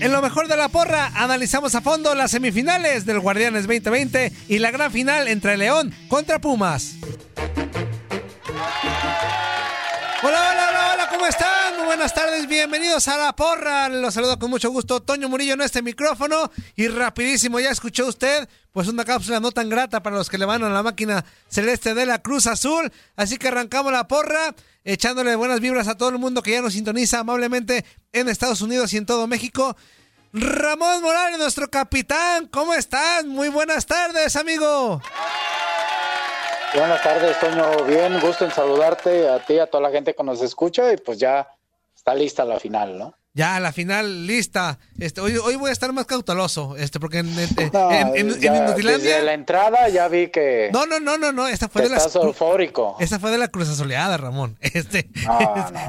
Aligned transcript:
En 0.00 0.12
lo 0.12 0.22
mejor 0.22 0.48
de 0.48 0.56
la 0.56 0.68
porra, 0.68 1.12
analizamos 1.14 1.74
a 1.74 1.82
fondo 1.82 2.14
las 2.14 2.30
semifinales 2.30 3.04
del 3.04 3.20
Guardianes 3.20 3.64
2020 3.66 4.32
y 4.48 4.58
la 4.58 4.70
gran 4.70 4.90
final 4.90 5.28
entre 5.28 5.58
León 5.58 5.92
contra 6.08 6.40
Pumas. 6.40 6.94
¿Cómo 11.20 11.28
están? 11.28 11.76
Muy 11.76 11.84
buenas 11.84 12.14
tardes, 12.14 12.48
bienvenidos 12.48 13.06
a 13.06 13.18
la 13.18 13.36
porra. 13.36 13.90
Los 13.90 14.14
saludo 14.14 14.38
con 14.38 14.48
mucho 14.48 14.70
gusto, 14.70 15.00
Toño 15.00 15.28
Murillo 15.28 15.52
en 15.52 15.60
este 15.60 15.82
micrófono. 15.82 16.50
Y 16.76 16.88
rapidísimo, 16.88 17.60
ya 17.60 17.68
escuchó 17.68 18.06
usted, 18.06 18.48
pues 18.72 18.88
una 18.88 19.04
cápsula 19.04 19.38
no 19.38 19.52
tan 19.52 19.68
grata 19.68 20.02
para 20.02 20.16
los 20.16 20.30
que 20.30 20.38
le 20.38 20.46
van 20.46 20.64
a 20.64 20.70
la 20.70 20.82
máquina 20.82 21.22
celeste 21.46 21.92
de 21.92 22.06
la 22.06 22.22
Cruz 22.22 22.46
Azul. 22.46 22.90
Así 23.16 23.36
que 23.36 23.48
arrancamos 23.48 23.92
la 23.92 24.08
porra, 24.08 24.54
echándole 24.82 25.36
buenas 25.36 25.60
vibras 25.60 25.88
a 25.88 25.94
todo 25.94 26.08
el 26.08 26.16
mundo 26.16 26.42
que 26.42 26.52
ya 26.52 26.62
nos 26.62 26.72
sintoniza 26.72 27.18
amablemente 27.18 27.84
en 28.14 28.30
Estados 28.30 28.62
Unidos 28.62 28.90
y 28.94 28.96
en 28.96 29.04
todo 29.04 29.26
México. 29.26 29.76
Ramón 30.32 31.02
Morales, 31.02 31.38
nuestro 31.38 31.68
capitán, 31.68 32.46
¿cómo 32.46 32.72
estás? 32.72 33.26
Muy 33.26 33.50
buenas 33.50 33.84
tardes, 33.84 34.36
amigo. 34.36 35.02
Buenas 36.72 37.02
tardes, 37.02 37.38
Toño. 37.40 37.84
Bien, 37.84 38.20
gusto 38.20 38.44
en 38.44 38.52
saludarte 38.52 39.28
a 39.28 39.44
ti, 39.44 39.58
a 39.58 39.66
toda 39.66 39.82
la 39.82 39.90
gente 39.90 40.14
que 40.14 40.22
nos 40.22 40.40
escucha 40.40 40.92
y 40.92 40.96
pues 40.98 41.18
ya 41.18 41.48
está 41.94 42.14
lista 42.14 42.44
la 42.44 42.60
final, 42.60 42.96
¿no? 42.96 43.14
Ya, 43.32 43.60
la 43.60 43.70
final 43.72 44.26
lista. 44.26 44.80
Este, 44.98 45.20
hoy, 45.20 45.36
hoy 45.36 45.54
voy 45.54 45.70
a 45.70 45.72
estar 45.72 45.92
más 45.92 46.04
cauteloso, 46.06 46.74
este, 46.76 46.98
porque 46.98 47.18
en, 47.18 47.28
en, 47.38 47.70
No, 47.72 47.90
en- 47.92 48.16
en- 48.16 48.40
ya 48.40 48.56
en 48.56 48.64
Inutilandia- 48.66 48.98
Desde 48.98 49.22
la 49.22 49.34
entrada 49.34 49.88
ya 49.88 50.08
vi 50.08 50.28
que 50.30 50.68
No, 50.72 50.84
no, 50.84 50.98
no, 50.98 51.16
no, 51.16 51.30
no. 51.30 51.46
Esta 51.46 51.68
fue 51.68 51.82
de 51.88 51.94
estás 51.94 52.16
eufórico. 52.16 52.96
Esta 52.98 53.20
fue 53.20 53.30
de 53.30 53.38
la 53.38 53.46
cruz 53.46 53.68
asoleada, 53.68 54.16
Ramón. 54.16 54.58
Este. 54.80 55.08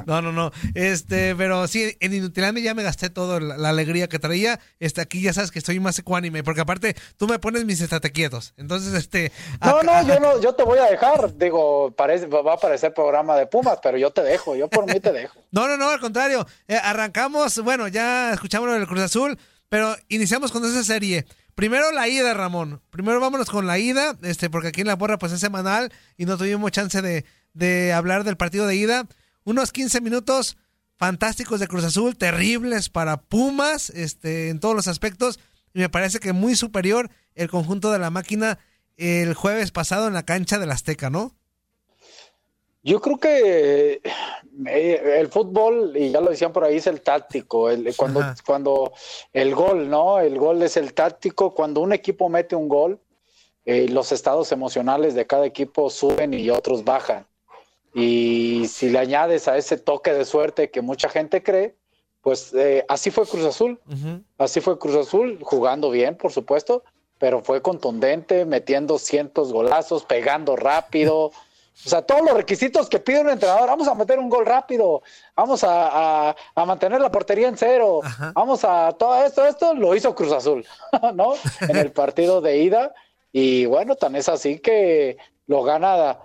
No, 0.05 0.21
no, 0.21 0.21
no, 0.21 0.31
no. 0.31 0.51
Este, 0.75 1.35
pero 1.35 1.67
sí, 1.67 1.97
en 1.99 2.13
Inutilandia 2.13 2.63
ya 2.63 2.73
me 2.75 2.83
gasté 2.83 3.09
toda 3.09 3.39
la, 3.39 3.57
la 3.57 3.69
alegría 3.69 4.07
que 4.07 4.19
traía. 4.19 4.59
Este, 4.79 5.01
aquí 5.01 5.19
ya 5.21 5.33
sabes 5.33 5.49
que 5.49 5.57
estoy 5.57 5.79
más 5.79 5.97
ecuánime, 5.97 6.43
porque 6.43 6.61
aparte 6.61 6.95
tú 7.17 7.27
me 7.27 7.39
pones 7.39 7.65
mis 7.65 7.81
estatequietos. 7.81 8.53
Entonces, 8.57 8.93
este. 8.93 9.31
No, 9.61 9.77
acá- 9.77 10.03
no, 10.03 10.07
yo 10.07 10.19
no, 10.19 10.41
yo 10.41 10.53
te 10.53 10.61
voy 10.61 10.77
a 10.77 10.85
dejar. 10.85 11.35
Digo, 11.37 11.89
parece, 11.97 12.27
va 12.27 12.53
a 12.53 12.57
parecer 12.57 12.93
programa 12.93 13.35
de 13.35 13.47
Pumas, 13.47 13.79
pero 13.81 13.97
yo 13.97 14.11
te 14.11 14.21
dejo, 14.21 14.55
yo 14.55 14.67
por 14.69 14.85
mí 14.85 14.99
te 14.99 15.11
dejo. 15.11 15.39
No, 15.49 15.67
no, 15.67 15.75
no, 15.75 15.89
al 15.89 15.99
contrario. 15.99 16.45
Eh, 16.67 16.75
arrancamos, 16.81 17.30
bueno, 17.63 17.87
ya 17.87 18.33
escuchamos 18.33 18.67
lo 18.67 18.75
del 18.75 18.87
Cruz 18.87 19.01
Azul, 19.01 19.37
pero 19.69 19.95
iniciamos 20.09 20.51
con 20.51 20.65
esa 20.65 20.83
serie. 20.83 21.25
Primero 21.55 21.91
la 21.91 22.07
ida, 22.07 22.33
Ramón. 22.33 22.81
Primero 22.89 23.19
vámonos 23.19 23.49
con 23.49 23.67
la 23.67 23.79
ida, 23.79 24.17
este, 24.21 24.49
porque 24.49 24.69
aquí 24.69 24.81
en 24.81 24.87
la 24.87 24.97
porra 24.97 25.17
pues 25.17 25.31
es 25.31 25.39
semanal 25.39 25.91
y 26.17 26.25
no 26.25 26.37
tuvimos 26.37 26.71
chance 26.71 27.01
de, 27.01 27.25
de 27.53 27.93
hablar 27.93 28.23
del 28.23 28.37
partido 28.37 28.67
de 28.67 28.75
ida. 28.75 29.07
Unos 29.43 29.71
15 29.71 30.01
minutos 30.01 30.57
fantásticos 30.97 31.59
de 31.59 31.67
Cruz 31.67 31.83
Azul, 31.83 32.15
terribles 32.15 32.89
para 32.89 33.17
Pumas, 33.17 33.89
este, 33.89 34.49
en 34.49 34.59
todos 34.59 34.75
los 34.75 34.87
aspectos. 34.87 35.39
Y 35.73 35.79
me 35.79 35.89
parece 35.89 36.19
que 36.19 36.33
muy 36.33 36.55
superior 36.55 37.09
el 37.35 37.49
conjunto 37.49 37.91
de 37.91 37.99
la 37.99 38.09
máquina 38.09 38.59
el 38.97 39.33
jueves 39.33 39.71
pasado 39.71 40.07
en 40.07 40.13
la 40.13 40.23
cancha 40.23 40.59
del 40.59 40.71
Azteca, 40.71 41.09
¿no? 41.09 41.35
Yo 42.83 42.99
creo 42.99 43.19
que 43.19 44.01
eh, 44.67 45.19
el 45.19 45.27
fútbol, 45.27 45.95
y 45.95 46.11
ya 46.11 46.19
lo 46.19 46.31
decían 46.31 46.51
por 46.51 46.63
ahí, 46.63 46.77
es 46.77 46.87
el 46.87 47.01
táctico. 47.01 47.69
El, 47.69 47.95
cuando, 47.95 48.21
Ajá. 48.21 48.35
cuando 48.45 48.93
el 49.33 49.53
gol, 49.53 49.89
¿no? 49.89 50.19
El 50.19 50.39
gol 50.39 50.61
es 50.63 50.77
el 50.77 50.93
táctico. 50.93 51.53
Cuando 51.53 51.81
un 51.81 51.93
equipo 51.93 52.27
mete 52.27 52.55
un 52.55 52.67
gol, 52.67 52.99
eh, 53.65 53.87
los 53.89 54.11
estados 54.11 54.51
emocionales 54.51 55.13
de 55.13 55.27
cada 55.27 55.45
equipo 55.45 55.89
suben 55.89 56.33
y 56.33 56.49
otros 56.49 56.83
bajan. 56.83 57.27
Y 57.93 58.65
si 58.67 58.89
le 58.89 58.99
añades 58.99 59.47
a 59.47 59.57
ese 59.57 59.77
toque 59.77 60.13
de 60.13 60.25
suerte 60.25 60.71
que 60.71 60.81
mucha 60.81 61.09
gente 61.09 61.43
cree, 61.43 61.75
pues 62.21 62.53
eh, 62.53 62.85
así 62.87 63.11
fue 63.11 63.27
Cruz 63.27 63.45
Azul. 63.45 63.79
Así 64.37 64.61
fue 64.61 64.79
Cruz 64.79 64.95
Azul, 64.95 65.39
jugando 65.41 65.91
bien, 65.91 66.15
por 66.15 66.31
supuesto, 66.31 66.83
pero 67.19 67.43
fue 67.43 67.61
contundente, 67.61 68.45
metiendo 68.45 68.97
cientos 68.97 69.51
golazos, 69.51 70.03
pegando 70.05 70.55
rápido. 70.55 71.31
O 71.85 71.89
sea, 71.89 72.01
todos 72.01 72.21
los 72.21 72.33
requisitos 72.35 72.87
que 72.89 72.99
pide 72.99 73.21
un 73.21 73.29
entrenador. 73.29 73.67
Vamos 73.67 73.87
a 73.87 73.95
meter 73.95 74.19
un 74.19 74.29
gol 74.29 74.45
rápido, 74.45 75.01
vamos 75.35 75.63
a, 75.63 76.29
a- 76.29 76.35
a 76.55 76.65
mantener 76.65 77.01
la 77.01 77.11
portería 77.11 77.47
en 77.47 77.57
cero, 77.57 78.01
Ajá. 78.03 78.31
vamos 78.35 78.63
a 78.63 78.91
todo 78.93 79.23
esto, 79.25 79.45
esto 79.45 79.73
lo 79.73 79.95
hizo 79.95 80.13
Cruz 80.15 80.31
Azul, 80.31 80.65
¿no? 81.15 81.33
En 81.61 81.75
el 81.77 81.91
partido 81.91 82.41
de 82.41 82.57
ida. 82.59 82.93
Y 83.33 83.65
bueno, 83.65 83.95
tan 83.95 84.15
es 84.15 84.27
así 84.29 84.59
que 84.59 85.17
lo 85.47 85.63
gana 85.63 86.17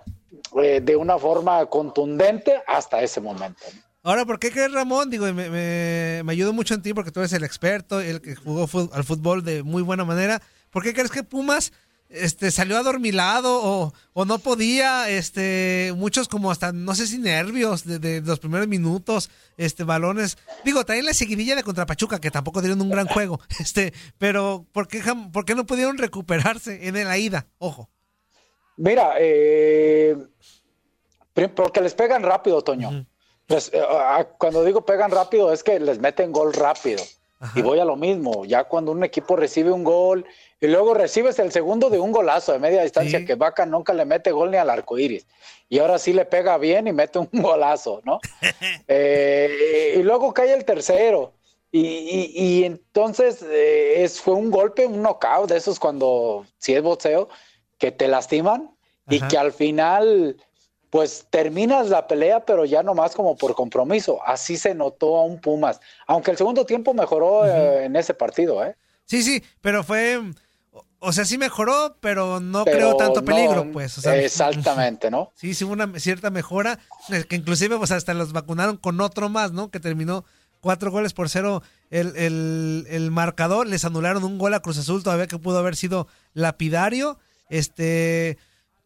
eh, 0.61 0.81
de 0.83 0.95
una 0.95 1.17
forma 1.17 1.65
contundente 1.67 2.61
hasta 2.67 3.01
ese 3.01 3.21
momento. 3.21 3.63
Ahora, 4.03 4.25
¿por 4.25 4.39
qué 4.39 4.51
crees, 4.51 4.71
Ramón? 4.71 5.09
Digo, 5.09 5.25
me, 5.33 5.49
me, 5.49 6.21
me 6.23 6.31
ayudó 6.31 6.53
mucho 6.53 6.73
en 6.73 6.81
ti 6.81 6.93
porque 6.93 7.11
tú 7.11 7.19
eres 7.19 7.33
el 7.33 7.43
experto, 7.43 7.99
el 7.99 8.21
que 8.21 8.35
jugó 8.35 8.67
al 8.93 9.03
fútbol 9.03 9.43
de 9.43 9.63
muy 9.63 9.81
buena 9.81 10.05
manera. 10.05 10.41
¿Por 10.69 10.83
qué 10.83 10.93
crees 10.93 11.11
que 11.11 11.23
Pumas 11.23 11.73
este, 12.09 12.51
salió 12.51 12.77
adormilado 12.77 13.59
o, 13.61 13.93
o 14.13 14.25
no 14.25 14.39
podía? 14.39 15.09
Este, 15.09 15.93
muchos 15.95 16.27
como 16.27 16.51
hasta, 16.51 16.71
no 16.71 16.95
sé 16.95 17.07
si 17.07 17.17
nervios 17.17 17.85
de, 17.85 17.99
de 17.99 18.21
los 18.21 18.39
primeros 18.39 18.67
minutos, 18.67 19.29
este, 19.57 19.83
balones. 19.83 20.37
Digo, 20.63 20.85
también 20.85 21.05
la 21.05 21.13
seguidilla 21.13 21.55
de 21.55 21.63
contra 21.63 21.85
Pachuca, 21.85 22.19
que 22.19 22.31
tampoco 22.31 22.61
dieron 22.61 22.81
un 22.81 22.89
gran 22.89 23.07
juego. 23.07 23.39
Este, 23.59 23.93
pero 24.17 24.65
¿por 24.71 24.87
qué, 24.87 25.01
jam- 25.01 25.31
por 25.31 25.45
qué 25.45 25.55
no 25.55 25.65
pudieron 25.65 25.97
recuperarse 25.97 26.87
en 26.87 26.95
la 27.03 27.17
ida? 27.17 27.47
Ojo. 27.57 27.89
Mira, 28.77 29.13
eh, 29.19 30.15
porque 31.55 31.81
les 31.81 31.93
pegan 31.93 32.23
rápido, 32.23 32.61
Toño. 32.63 33.05
Pues, 33.45 33.69
eh, 33.73 33.81
ah, 33.81 34.27
cuando 34.37 34.63
digo 34.63 34.85
pegan 34.85 35.11
rápido 35.11 35.53
es 35.53 35.63
que 35.63 35.79
les 35.79 35.99
meten 35.99 36.31
gol 36.31 36.53
rápido. 36.53 37.03
Y 37.53 37.61
voy 37.61 37.79
a 37.79 37.85
lo 37.85 37.95
mismo, 37.95 38.45
ya 38.45 38.63
cuando 38.63 38.91
un 38.91 39.03
equipo 39.03 39.35
recibe 39.35 39.71
un 39.71 39.83
gol 39.83 40.25
y 40.59 40.67
luego 40.67 40.93
recibes 40.93 41.37
el 41.39 41.51
segundo 41.51 41.89
de 41.89 41.99
un 41.99 42.11
golazo 42.11 42.51
de 42.51 42.59
media 42.59 42.81
distancia 42.81 43.23
que 43.25 43.35
Vaca 43.35 43.65
nunca 43.65 43.93
le 43.93 44.05
mete 44.05 44.31
gol 44.31 44.49
ni 44.49 44.57
al 44.57 44.69
arco 44.69 44.97
iris. 44.97 45.27
Y 45.69 45.79
ahora 45.79 45.99
sí 45.99 46.13
le 46.13 46.25
pega 46.25 46.57
bien 46.57 46.87
y 46.87 46.93
mete 46.93 47.19
un 47.19 47.29
golazo, 47.31 48.01
¿no? 48.03 48.19
Eh, 48.87 49.95
y 49.97 50.03
luego 50.03 50.33
cae 50.33 50.53
el 50.53 50.65
tercero. 50.65 51.33
Y, 51.69 52.63
entonces 52.63 53.43
eh, 53.43 54.03
es, 54.03 54.19
fue 54.19 54.33
un 54.33 54.49
golpe, 54.49 54.87
un 54.87 55.03
knockout 55.03 55.49
de 55.49 55.57
esos 55.57 55.79
cuando, 55.79 56.45
si 56.57 56.73
es 56.73 56.81
boxeo, 56.81 57.29
que 57.77 57.91
te 57.91 58.07
lastiman 58.07 58.71
y 59.09 59.19
que 59.21 59.37
al 59.37 59.51
final 59.51 60.37
pues 60.89 61.27
terminas 61.29 61.89
la 61.89 62.07
pelea, 62.07 62.45
pero 62.45 62.65
ya 62.65 62.81
nomás 62.81 63.13
como 63.13 63.35
por 63.35 63.53
compromiso. 63.53 64.19
Así 64.25 64.57
se 64.57 64.73
notó 64.73 65.17
a 65.17 65.23
un 65.23 65.39
Pumas. 65.39 65.79
Aunque 66.07 66.31
el 66.31 66.37
segundo 66.37 66.65
tiempo 66.65 66.93
mejoró 66.93 67.45
eh, 67.45 67.85
en 67.85 67.95
ese 67.95 68.13
partido, 68.13 68.63
¿eh? 68.65 68.75
Sí, 69.05 69.21
sí, 69.21 69.43
pero 69.61 69.83
fue. 69.83 70.19
O 70.99 71.11
sea, 71.11 71.25
sí 71.25 71.37
mejoró, 71.37 71.97
pero 71.99 72.39
no 72.39 72.65
creó 72.65 72.95
tanto 72.95 73.23
peligro, 73.23 73.71
pues. 73.71 74.03
exactamente, 74.05 75.11
¿no? 75.11 75.31
Sí, 75.35 75.53
sí 75.53 75.63
hubo 75.63 75.73
una 75.73 75.99
cierta 75.99 76.31
mejora, 76.31 76.79
eh, 77.09 77.23
que 77.29 77.35
inclusive 77.35 77.77
pues 77.77 77.91
hasta 77.91 78.13
los 78.13 78.33
vacunaron 78.33 78.77
con 78.77 78.99
otro 79.01 79.29
más, 79.29 79.51
¿no? 79.51 79.69
Que 79.69 79.79
terminó 79.79 80.25
cuatro 80.59 80.89
goles 80.89 81.13
por 81.13 81.29
cero 81.29 81.61
el, 81.91 82.15
el, 82.15 82.87
el 82.89 83.11
marcador, 83.11 83.67
les 83.67 83.85
anularon 83.85 84.23
un 84.23 84.39
gol 84.39 84.55
a 84.55 84.59
Cruz 84.61 84.79
Azul 84.79 85.03
todavía 85.03 85.27
que 85.27 85.37
pudo 85.37 85.59
haber 85.59 85.75
sido 85.75 86.07
lapidario, 86.33 87.19
este, 87.49 88.37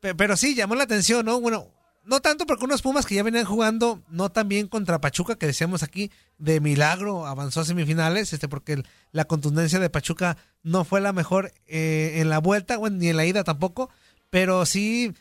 pero 0.02 0.36
sí, 0.36 0.54
llamó 0.54 0.76
la 0.76 0.84
atención, 0.84 1.26
¿no? 1.26 1.40
Bueno, 1.40 1.68
no 2.04 2.22
tanto 2.22 2.46
porque 2.46 2.66
unos 2.66 2.82
Pumas 2.82 3.06
que 3.06 3.16
ya 3.16 3.24
venían 3.24 3.46
jugando 3.46 4.02
no 4.10 4.32
tan 4.32 4.48
bien 4.48 4.68
contra 4.68 5.02
Pachuca, 5.02 5.36
que 5.36 5.46
decíamos 5.46 5.84
aquí, 5.84 6.12
de 6.38 6.60
milagro 6.60 7.26
avanzó 7.26 7.62
a 7.62 7.66
semifinales, 7.66 8.34
este, 8.34 8.48
porque 8.48 8.84
la 9.12 9.26
contundencia 9.26 9.80
de 9.80 9.90
Pachuca 9.90 10.38
no 10.64 10.84
fue 10.84 11.02
la 11.02 11.14
mejor 11.14 11.52
eh, 11.68 12.14
en 12.16 12.30
la 12.30 12.40
vuelta, 12.40 12.78
bueno, 12.78 12.98
ni 12.98 13.10
en 13.10 13.18
la 13.18 13.26
ida 13.26 13.44
tampoco, 13.44 13.90
pero 14.30 14.66
sí, 14.66 15.14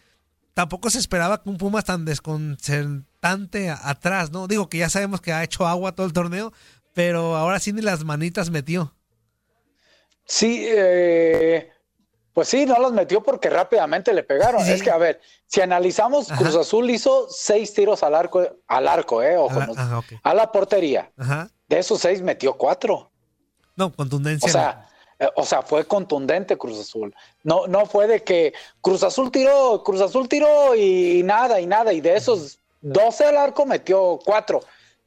tampoco 0.54 0.90
se 0.90 0.98
esperaba 0.98 1.42
que 1.42 1.50
un 1.50 1.58
Pumas 1.58 1.84
tan 1.84 2.04
desconcertante 2.04 3.70
atrás, 3.70 4.30
¿no? 4.30 4.46
Digo 4.46 4.68
que 4.68 4.78
ya 4.78 4.88
sabemos 4.88 5.20
que 5.20 5.32
ha 5.32 5.44
hecho 5.44 5.66
agua 5.66 5.92
todo 5.92 6.06
el 6.06 6.12
torneo, 6.12 6.52
pero 6.94 7.36
ahora 7.36 7.60
sí 7.60 7.72
ni 7.72 7.82
las 7.82 8.04
manitas 8.04 8.50
metió. 8.50 8.94
Sí, 10.24 10.64
eh, 10.68 11.70
pues 12.32 12.48
sí, 12.48 12.64
no 12.64 12.78
los 12.78 12.92
metió 12.92 13.22
porque 13.22 13.50
rápidamente 13.50 14.12
le 14.12 14.22
pegaron. 14.22 14.66
Es 14.66 14.82
que, 14.82 14.90
a 14.90 14.98
ver, 14.98 15.20
si 15.46 15.60
analizamos, 15.60 16.28
Cruz 16.28 16.54
Azul 16.54 16.88
hizo 16.90 17.26
seis 17.28 17.74
tiros 17.74 18.02
al 18.02 18.14
arco, 18.14 18.46
al 18.68 18.88
arco, 18.88 19.22
eh, 19.22 19.36
ojo, 19.36 19.60
a 20.22 20.34
la 20.34 20.52
portería. 20.52 21.10
De 21.68 21.78
esos 21.78 22.00
seis 22.00 22.22
metió 22.22 22.54
cuatro. 22.54 23.10
No, 23.76 23.92
contundencia. 23.92 24.46
O 24.46 24.50
sea, 24.50 24.88
eh, 25.18 25.28
o 25.36 25.44
sea, 25.44 25.62
fue 25.62 25.84
contundente 25.84 26.56
Cruz 26.56 26.80
Azul. 26.80 27.14
No, 27.44 27.66
no 27.66 27.84
fue 27.86 28.06
de 28.06 28.24
que 28.24 28.54
Cruz 28.80 29.02
Azul 29.02 29.30
tiró, 29.30 29.82
Cruz 29.84 30.00
Azul 30.00 30.28
tiró 30.28 30.74
y, 30.74 31.22
nada, 31.24 31.60
y 31.60 31.66
nada. 31.66 31.92
Y 31.92 32.00
de 32.00 32.16
esos 32.16 32.58
12 32.80 33.24
al 33.26 33.36
arco 33.36 33.66
metió 33.66 34.18
cuatro. 34.24 34.60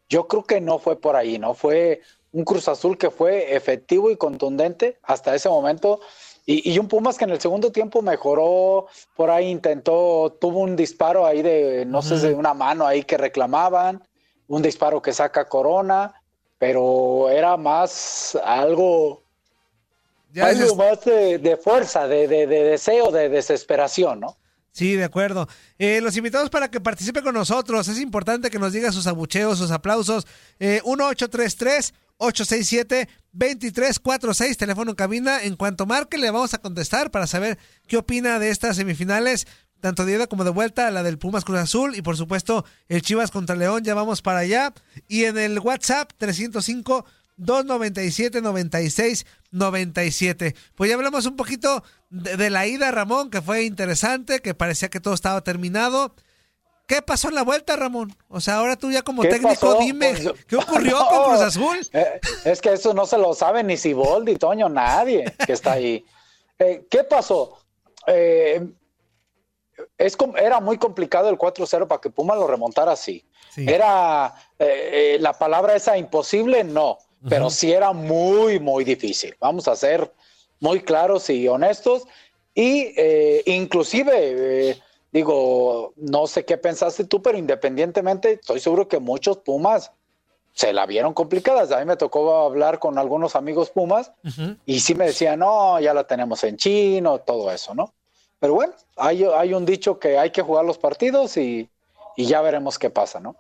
Yo 0.08 0.28
creo 0.28 0.44
que 0.44 0.62
no 0.62 0.78
fue 0.78 1.00
por 1.00 1.16
ahí, 1.16 1.40
¿no? 1.40 1.54
Fue 1.56 2.02
un 2.32 2.46
Cruz 2.46 2.68
Azul 2.68 2.98
que 2.98 3.10
fue 3.10 3.56
efectivo 3.56 4.12
y 4.12 4.18
contundente 4.18 5.00
hasta 5.04 5.34
ese 5.34 5.50
momento 5.50 6.00
y, 6.46 6.78
un 6.78 6.90
Pumas 6.90 7.18
que 7.18 7.24
en 7.24 7.30
el 7.30 7.40
segundo 7.40 7.72
tiempo 7.72 8.02
mejoró, 8.02 8.88
por 9.16 9.30
ahí 9.30 9.48
intentó, 9.48 10.38
tuvo 10.42 10.60
un 10.60 10.76
disparo 10.76 11.26
ahí 11.26 11.42
de, 11.42 11.86
no 11.86 12.02
sé, 12.02 12.18
de 12.18 12.34
una 12.34 12.54
mano 12.54 12.86
ahí 12.86 13.04
que 13.04 13.18
reclamaban, 13.18 14.04
un 14.48 14.62
disparo 14.62 15.02
que 15.02 15.14
saca 15.14 15.48
Corona, 15.48 16.14
pero 16.58 17.30
era 17.30 17.56
más 17.56 18.38
algo, 18.44 19.24
algo 20.42 20.76
más 20.76 21.06
de, 21.06 21.60
fuerza, 21.64 22.08
de, 22.08 22.28
deseo, 22.28 23.10
de 23.12 23.30
desesperación, 23.30 24.20
¿no? 24.20 24.38
Sí, 24.74 24.96
de 24.96 25.04
acuerdo. 25.04 25.48
Eh, 25.78 26.02
los 26.02 26.18
invitados 26.18 26.50
para 26.50 26.70
que 26.70 26.82
participe 26.82 27.22
con 27.22 27.36
nosotros. 27.36 27.88
Es 27.88 28.00
importante 28.00 28.50
que 28.50 28.58
nos 28.58 28.74
diga 28.74 28.92
sus 28.92 29.06
abucheos, 29.06 29.60
sus 29.60 29.70
aplausos. 29.70 30.26
Eh, 30.60 30.82
1833 30.84 31.94
867-2346, 32.20 34.58
teléfono 34.58 34.92
en 34.92 34.96
cabina. 34.96 35.44
En 35.44 35.56
cuanto 35.56 35.86
marque, 35.86 36.18
le 36.18 36.32
vamos 36.32 36.54
a 36.54 36.60
contestar 36.60 37.12
para 37.12 37.28
saber 37.28 37.58
qué 37.88 37.98
opina 37.98 38.40
de 38.40 38.50
estas 38.50 38.78
semifinales, 38.78 39.48
tanto 39.82 40.06
de 40.06 40.14
ida 40.14 40.28
como 40.28 40.44
de 40.44 40.52
vuelta, 40.52 40.90
la 40.92 41.04
del 41.04 41.18
Pumas 41.18 41.44
Cruz 41.44 41.60
Azul 41.60 41.96
y 41.96 42.02
por 42.02 42.16
supuesto 42.16 42.64
el 42.88 43.02
Chivas 43.02 43.32
contra 43.32 43.56
León, 43.56 43.84
ya 43.84 43.94
vamos 43.94 44.22
para 44.22 44.40
allá. 44.40 44.74
Y 45.08 45.26
en 45.26 45.38
el 45.38 45.60
WhatsApp 45.60 46.12
305 46.18 47.06
297 47.38 48.42
96 48.42 49.26
97. 49.52 50.56
Pues 50.76 50.90
ya 50.90 50.96
hablamos 50.96 51.26
un 51.26 51.36
poquito 51.36 51.84
de, 52.10 52.38
de 52.38 52.50
la 52.50 52.68
ida, 52.68 52.92
Ramón, 52.92 53.30
que 53.30 53.42
fue 53.42 53.64
interesante, 53.64 54.40
que 54.40 54.54
parecía 54.54 54.90
que 54.90 55.00
todo 55.00 55.14
estaba 55.14 55.44
terminado. 55.44 56.16
¿Qué 56.94 57.02
pasó 57.02 57.30
en 57.30 57.34
la 57.34 57.42
vuelta, 57.42 57.76
Ramón? 57.76 58.16
O 58.30 58.40
sea, 58.40 58.58
ahora 58.58 58.76
tú 58.76 58.92
ya 58.92 59.02
como 59.02 59.24
técnico, 59.24 59.80
dime, 59.80 60.14
pues, 60.14 60.46
¿qué 60.46 60.56
ocurrió 60.58 60.96
con 61.10 61.24
Cruz 61.24 61.42
Azul? 61.42 61.80
Eh, 61.92 62.20
es 62.46 62.62
que 62.62 62.74
eso 62.74 62.94
no 62.94 63.08
se 63.08 63.18
lo 63.18 63.34
sabe 63.34 63.64
ni 63.64 63.78
Siboldi, 63.78 64.36
Toño, 64.36 64.70
nadie 64.70 65.26
que 65.44 65.54
está 65.54 65.72
ahí. 65.72 66.06
Eh, 66.60 66.86
¿Qué 66.92 67.04
pasó? 67.04 67.58
Eh, 68.06 68.64
es, 69.98 70.16
era 70.38 70.60
muy 70.60 70.78
complicado 70.78 71.30
el 71.30 71.38
4-0 71.40 71.88
para 71.88 72.00
que 72.00 72.12
Puma 72.12 72.36
lo 72.36 72.46
remontara 72.46 72.92
así. 72.92 73.26
Era 73.58 74.36
la 74.60 75.34
palabra 75.34 75.76
esa 75.76 75.98
imposible, 75.98 76.64
no, 76.64 77.00
pero 77.28 77.50
sí 77.50 77.72
era 77.72 77.92
muy, 77.92 78.60
muy 78.60 78.84
difícil. 78.84 79.36
Vamos 79.40 79.68
a 79.68 79.76
ser 79.76 80.14
muy 80.60 80.82
claros 80.82 81.28
y 81.32 81.48
honestos. 81.48 82.04
Y 82.54 82.94
inclusive 83.52 84.80
Digo, 85.14 85.94
no 85.96 86.26
sé 86.26 86.44
qué 86.44 86.58
pensaste 86.58 87.04
tú, 87.04 87.22
pero 87.22 87.38
independientemente, 87.38 88.34
estoy 88.34 88.60
seguro 88.60 88.88
que 88.88 89.00
muchos 89.00 89.38
Pumas 89.38 89.92
se 90.54 90.74
la 90.74 90.88
vieron 90.88 91.14
complicadas. 91.14 91.72
A 91.72 91.80
mí 91.80 91.86
me 91.86 91.98
tocó 91.98 92.36
hablar 92.42 92.80
con 92.80 92.98
algunos 92.98 93.36
amigos 93.36 93.70
Pumas 93.70 94.12
y 94.66 94.80
sí 94.80 94.96
me 94.96 95.06
decían, 95.06 95.40
no, 95.40 95.80
ya 95.80 95.94
la 95.94 96.06
tenemos 96.06 96.44
en 96.44 96.58
chino, 96.58 97.20
todo 97.20 97.52
eso, 97.52 97.76
¿no? 97.76 97.94
Pero 98.40 98.56
bueno, 98.56 98.74
hay, 98.98 99.24
hay 99.24 99.54
un 99.54 99.66
dicho 99.66 100.00
que 100.00 100.18
hay 100.18 100.32
que 100.32 100.42
jugar 100.42 100.66
los 100.66 100.80
partidos 100.80 101.38
y, 101.38 101.70
y 102.18 102.26
ya 102.26 102.42
veremos 102.42 102.80
qué 102.80 102.90
pasa, 102.90 103.20
¿no? 103.20 103.36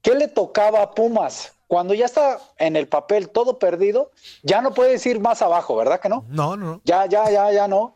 ¿Qué 0.00 0.14
le 0.14 0.28
tocaba 0.28 0.80
a 0.80 0.90
Pumas? 0.92 1.52
Cuando 1.66 1.92
ya 1.92 2.06
está 2.06 2.40
en 2.56 2.74
el 2.76 2.88
papel 2.88 3.28
todo 3.28 3.58
perdido, 3.58 4.10
ya 4.42 4.62
no 4.62 4.72
puedes 4.72 5.04
ir 5.04 5.20
más 5.20 5.42
abajo, 5.42 5.76
¿verdad 5.76 6.00
que 6.00 6.08
no? 6.08 6.24
No, 6.28 6.56
no. 6.56 6.80
Ya, 6.84 7.04
ya, 7.04 7.30
ya, 7.30 7.52
ya 7.52 7.68
no. 7.68 7.94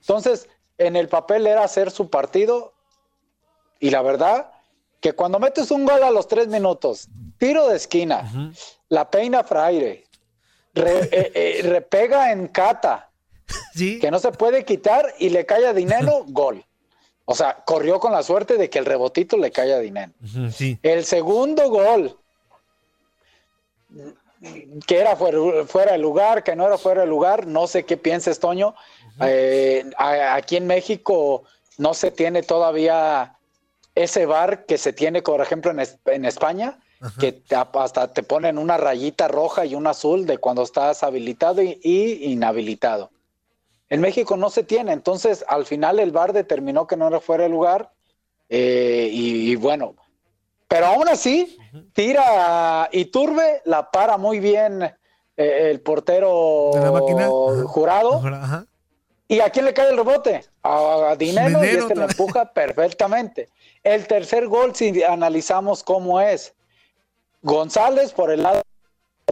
Entonces, 0.00 0.48
en 0.78 0.96
el 0.96 1.08
papel 1.08 1.46
era 1.46 1.64
hacer 1.64 1.90
su 1.90 2.10
partido 2.10 2.72
y 3.78 3.90
la 3.90 4.02
verdad 4.02 4.52
que 5.00 5.12
cuando 5.12 5.38
metes 5.38 5.70
un 5.70 5.84
gol 5.84 6.02
a 6.02 6.10
los 6.10 6.28
tres 6.28 6.48
minutos, 6.48 7.08
tiro 7.38 7.68
de 7.68 7.76
esquina, 7.76 8.52
la 8.88 9.10
peina 9.10 9.42
Fraire, 9.42 10.04
eh, 10.74 11.32
eh, 11.34 11.60
repega 11.64 12.30
en 12.30 12.48
Cata, 12.48 13.10
que 13.74 14.10
no 14.10 14.18
se 14.20 14.30
puede 14.32 14.64
quitar 14.64 15.12
y 15.18 15.30
le 15.30 15.44
cae 15.44 15.66
a 15.66 15.74
Dinero, 15.74 16.24
gol. 16.28 16.64
O 17.24 17.34
sea, 17.34 17.62
corrió 17.64 18.00
con 18.00 18.12
la 18.12 18.22
suerte 18.22 18.56
de 18.56 18.68
que 18.68 18.78
el 18.78 18.84
rebotito 18.84 19.36
le 19.36 19.50
cae 19.50 19.72
a 19.72 19.78
Dinero. 19.78 20.12
El 20.82 21.04
segundo 21.04 21.68
gol, 21.68 22.16
que 24.86 24.98
era 24.98 25.16
fuera, 25.16 25.92
de 25.92 25.98
lugar, 25.98 26.42
que 26.42 26.56
no 26.56 26.66
era 26.66 26.78
fuera 26.78 27.02
de 27.02 27.06
lugar, 27.06 27.46
no 27.46 27.66
sé 27.66 27.84
qué 27.84 27.96
pienses, 27.96 28.40
Toño. 28.40 28.74
Eh, 29.20 29.90
aquí 29.98 30.56
en 30.56 30.66
México 30.66 31.44
no 31.78 31.94
se 31.94 32.10
tiene 32.10 32.42
todavía 32.42 33.36
ese 33.94 34.26
bar 34.26 34.64
que 34.64 34.78
se 34.78 34.92
tiene, 34.92 35.22
por 35.22 35.40
ejemplo, 35.40 35.70
en, 35.70 36.24
España, 36.24 36.78
que 37.18 37.42
hasta 37.50 38.12
te 38.12 38.22
ponen 38.22 38.58
una 38.58 38.76
rayita 38.76 39.28
roja 39.28 39.66
y 39.66 39.74
una 39.74 39.90
azul 39.90 40.24
de 40.24 40.38
cuando 40.38 40.62
estás 40.62 41.02
habilitado 41.02 41.62
y, 41.62 41.78
inhabilitado. 42.22 43.10
En 43.90 44.00
México 44.00 44.36
no 44.38 44.48
se 44.48 44.64
tiene, 44.64 44.92
entonces 44.92 45.44
al 45.48 45.66
final 45.66 45.98
el 45.98 46.12
bar 46.12 46.32
determinó 46.32 46.86
que 46.86 46.96
no 46.96 47.08
era 47.08 47.20
fuera 47.20 47.42
de 47.42 47.50
lugar 47.50 47.92
eh, 48.48 49.10
y, 49.12 49.54
bueno, 49.56 49.94
pero 50.68 50.86
aún 50.86 51.08
así 51.08 51.58
tira 51.92 52.88
y 52.90 53.06
turbe, 53.06 53.60
la 53.66 53.90
para 53.90 54.16
muy 54.16 54.40
bien 54.40 54.82
eh, 54.82 55.68
el 55.70 55.80
portero 55.80 56.70
jurado. 57.66 58.22
¿Y 59.32 59.40
a 59.40 59.48
quién 59.48 59.64
le 59.64 59.72
cae 59.72 59.88
el 59.88 59.96
rebote? 59.96 60.44
A, 60.62 61.16
Dinero, 61.18 61.64
y 61.64 61.68
este 61.68 61.94
lo 61.94 62.02
empuja 62.02 62.52
perfectamente. 62.52 63.48
El 63.82 64.06
tercer 64.06 64.46
gol, 64.46 64.74
si 64.74 65.02
analizamos 65.02 65.82
cómo 65.82 66.20
es, 66.20 66.52
González 67.40 68.12
por 68.12 68.30
el 68.30 68.42
lado 68.42 68.60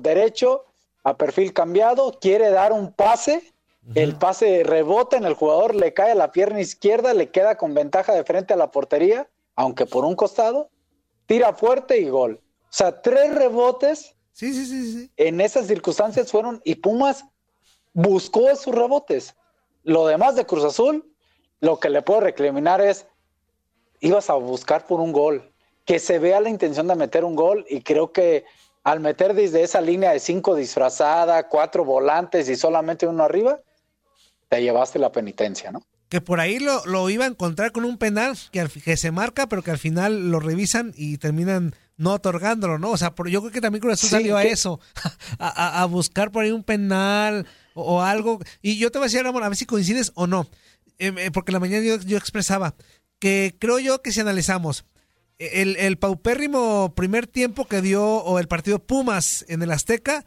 derecho, 0.00 0.64
a 1.04 1.18
perfil 1.18 1.52
cambiado, 1.52 2.18
quiere 2.18 2.48
dar 2.48 2.72
un 2.72 2.94
pase, 2.94 3.52
el 3.94 4.16
pase 4.16 4.62
rebota 4.64 5.18
en 5.18 5.26
el 5.26 5.34
jugador, 5.34 5.74
le 5.74 5.92
cae 5.92 6.12
a 6.12 6.14
la 6.14 6.32
pierna 6.32 6.62
izquierda, 6.62 7.12
le 7.12 7.28
queda 7.28 7.58
con 7.58 7.74
ventaja 7.74 8.14
de 8.14 8.24
frente 8.24 8.54
a 8.54 8.56
la 8.56 8.70
portería, 8.70 9.28
aunque 9.54 9.84
por 9.84 10.06
un 10.06 10.16
costado, 10.16 10.70
tira 11.26 11.52
fuerte 11.52 11.98
y 11.98 12.08
gol. 12.08 12.40
O 12.42 12.72
sea, 12.72 13.02
tres 13.02 13.34
rebotes 13.34 14.16
Sí, 14.32 14.54
sí, 14.54 14.64
sí, 14.64 14.92
sí. 14.92 15.10
en 15.18 15.42
esas 15.42 15.66
circunstancias 15.66 16.30
fueron 16.30 16.62
y 16.64 16.76
Pumas 16.76 17.26
buscó 17.92 18.48
esos 18.48 18.74
rebotes. 18.74 19.34
Lo 19.82 20.06
demás 20.06 20.36
de 20.36 20.46
Cruz 20.46 20.64
Azul, 20.64 21.04
lo 21.60 21.78
que 21.80 21.88
le 21.90 22.02
puedo 22.02 22.20
recriminar 22.20 22.80
es, 22.80 23.06
ibas 24.00 24.30
a 24.30 24.34
buscar 24.34 24.86
por 24.86 25.00
un 25.00 25.12
gol, 25.12 25.52
que 25.84 25.98
se 25.98 26.18
vea 26.18 26.40
la 26.40 26.48
intención 26.50 26.86
de 26.88 26.94
meter 26.96 27.24
un 27.24 27.34
gol 27.36 27.64
y 27.68 27.82
creo 27.82 28.12
que 28.12 28.44
al 28.84 29.00
meter 29.00 29.34
desde 29.34 29.62
esa 29.62 29.80
línea 29.80 30.12
de 30.12 30.20
cinco 30.20 30.54
disfrazada, 30.54 31.48
cuatro 31.48 31.84
volantes 31.84 32.48
y 32.48 32.56
solamente 32.56 33.06
uno 33.06 33.24
arriba, 33.24 33.60
te 34.48 34.62
llevaste 34.62 34.98
la 34.98 35.12
penitencia, 35.12 35.70
¿no? 35.70 35.82
Que 36.08 36.20
por 36.20 36.40
ahí 36.40 36.58
lo, 36.58 36.84
lo 36.86 37.08
iba 37.08 37.24
a 37.24 37.28
encontrar 37.28 37.70
con 37.72 37.84
un 37.84 37.96
penal 37.98 38.36
que, 38.50 38.60
al- 38.60 38.70
que 38.70 38.96
se 38.96 39.12
marca, 39.12 39.46
pero 39.48 39.62
que 39.62 39.70
al 39.70 39.78
final 39.78 40.30
lo 40.30 40.40
revisan 40.40 40.92
y 40.96 41.18
terminan 41.18 41.74
no 41.98 42.14
otorgándolo, 42.14 42.78
¿no? 42.78 42.90
O 42.90 42.96
sea, 42.96 43.14
por- 43.14 43.28
yo 43.28 43.40
creo 43.42 43.52
que 43.52 43.60
también 43.60 43.80
Cruz 43.80 43.92
Azul 43.94 44.08
Sí, 44.08 44.14
salió 44.16 44.36
a 44.36 44.42
eso, 44.44 44.80
a, 45.38 45.48
a- 45.48 45.82
a 45.82 45.84
buscar 45.84 46.32
por 46.32 46.42
ahí 46.42 46.50
un 46.50 46.64
penal 46.64 47.46
o, 47.74 47.96
o 47.96 48.02
algo. 48.02 48.38
Y 48.62 48.78
yo 48.78 48.90
te 48.90 48.98
voy 48.98 49.06
a 49.06 49.08
decir, 49.08 49.22
Ramón, 49.22 49.42
a 49.44 49.48
ver 49.48 49.56
si 49.56 49.66
coincides 49.66 50.12
o 50.14 50.26
no. 50.26 50.48
Eh, 50.98 51.12
eh, 51.16 51.30
porque 51.32 51.52
la 51.52 51.60
mañana 51.60 51.84
yo, 51.84 51.98
yo 52.00 52.16
expresaba 52.18 52.74
que 53.18 53.56
creo 53.58 53.78
yo 53.78 54.02
que 54.02 54.12
si 54.12 54.20
analizamos 54.20 54.84
el, 55.38 55.76
el 55.76 55.96
paupérrimo 55.96 56.94
primer 56.94 57.26
tiempo 57.26 57.66
que 57.66 57.80
dio 57.80 58.04
o 58.04 58.38
el 58.38 58.48
partido 58.48 58.78
Pumas 58.78 59.44
en 59.48 59.62
el 59.62 59.70
Azteca, 59.70 60.26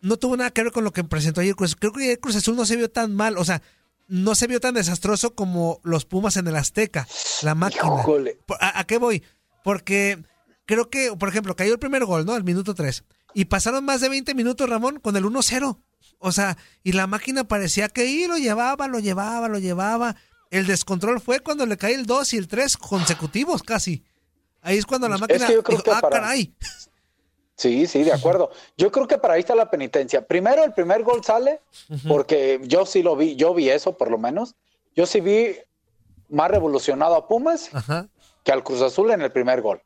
no 0.00 0.16
tuvo 0.16 0.36
nada 0.36 0.50
que 0.50 0.62
ver 0.62 0.72
con 0.72 0.84
lo 0.84 0.92
que 0.92 1.02
presentó 1.04 1.40
ayer 1.40 1.56
Cruz. 1.56 1.74
Creo 1.76 1.92
que 1.92 2.04
ayer 2.04 2.20
Cruz 2.20 2.36
Azul 2.36 2.54
no 2.56 2.64
se 2.66 2.76
vio 2.76 2.90
tan 2.90 3.14
mal, 3.14 3.36
o 3.38 3.44
sea, 3.44 3.62
no 4.08 4.36
se 4.36 4.46
vio 4.46 4.60
tan 4.60 4.74
desastroso 4.74 5.34
como 5.34 5.80
los 5.82 6.04
Pumas 6.04 6.36
en 6.36 6.46
el 6.46 6.54
Azteca, 6.54 7.08
la 7.42 7.56
máquina. 7.56 7.82
Híjole. 8.00 8.38
Por- 8.46 8.58
¿A, 8.60 8.78
a 8.78 8.84
qué 8.86 8.98
voy? 8.98 9.24
Porque 9.64 10.22
creo 10.64 10.88
que, 10.90 11.10
por 11.18 11.28
ejemplo, 11.28 11.56
cayó 11.56 11.72
el 11.72 11.80
primer 11.80 12.04
gol, 12.04 12.24
¿no? 12.24 12.34
Al 12.34 12.44
minuto 12.44 12.74
3. 12.74 13.02
Y 13.34 13.46
pasaron 13.46 13.84
más 13.84 14.00
de 14.00 14.08
20 14.08 14.34
minutos, 14.34 14.68
Ramón, 14.70 15.00
con 15.00 15.16
el 15.16 15.24
1-0. 15.24 15.80
O 16.18 16.32
sea, 16.32 16.56
y 16.82 16.92
la 16.92 17.06
máquina 17.06 17.44
parecía 17.44 17.88
que 17.88 18.02
ahí 18.02 18.26
lo 18.26 18.38
llevaba, 18.38 18.88
lo 18.88 18.98
llevaba, 18.98 19.48
lo 19.48 19.58
llevaba. 19.58 20.16
El 20.50 20.66
descontrol 20.66 21.20
fue 21.20 21.40
cuando 21.40 21.66
le 21.66 21.76
cae 21.76 21.94
el 21.94 22.06
2 22.06 22.32
y 22.34 22.36
el 22.38 22.48
3 22.48 22.76
consecutivos 22.76 23.62
casi. 23.62 24.04
Ahí 24.62 24.78
es 24.78 24.86
cuando 24.86 25.08
la 25.08 25.16
Es 25.16 25.20
máquina 25.20 25.46
que 25.46 25.52
yo 25.54 25.62
creo 25.62 25.78
dijo, 25.78 25.84
que 25.84 25.90
ah, 25.96 26.00
para- 26.00 26.20
caray. 26.20 26.54
Sí, 27.58 27.86
sí, 27.86 28.02
de 28.04 28.12
acuerdo. 28.12 28.50
Yo 28.76 28.92
creo 28.92 29.08
que 29.08 29.16
para 29.16 29.32
ahí 29.32 29.40
está 29.40 29.54
la 29.54 29.70
penitencia. 29.70 30.26
Primero, 30.26 30.62
el 30.62 30.74
primer 30.74 31.02
gol 31.02 31.24
sale, 31.24 31.60
porque 32.06 32.60
yo 32.64 32.84
sí 32.84 33.02
lo 33.02 33.16
vi, 33.16 33.34
yo 33.34 33.54
vi 33.54 33.70
eso 33.70 33.96
por 33.96 34.10
lo 34.10 34.18
menos. 34.18 34.54
Yo 34.94 35.06
sí 35.06 35.22
vi 35.22 35.56
más 36.28 36.50
revolucionado 36.50 37.14
a 37.14 37.26
Pumas 37.26 37.70
que 38.44 38.52
al 38.52 38.62
Cruz 38.62 38.82
Azul 38.82 39.10
en 39.10 39.22
el 39.22 39.32
primer 39.32 39.62
gol. 39.62 39.80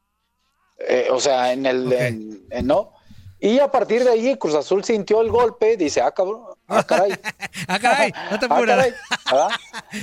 Eh, 0.79 1.07
o 1.13 1.21
sea, 1.21 1.53
en 1.53 1.65
el, 1.65 1.87
Ok. 1.87 1.93
en- 1.93 2.47
en- 2.51 2.67
no. 2.67 2.93
Y 3.41 3.59
a 3.59 3.71
partir 3.71 4.05
de 4.05 4.11
ahí, 4.11 4.37
Cruz 4.37 4.55
Azul 4.55 4.85
sintió 4.85 5.23
el 5.23 5.31
golpe, 5.31 5.79
dice, 5.79 6.03
ah, 6.03 6.11
cabrón, 6.11 6.43
ah, 6.69 6.83
caray. 6.83 7.13
Ah, 7.69 7.79
caray, 7.79 8.13
no 8.31 8.39
te 8.39 8.47
Ah, 8.51 8.59
caray, 8.67 8.95
¿verdad? 9.31 9.51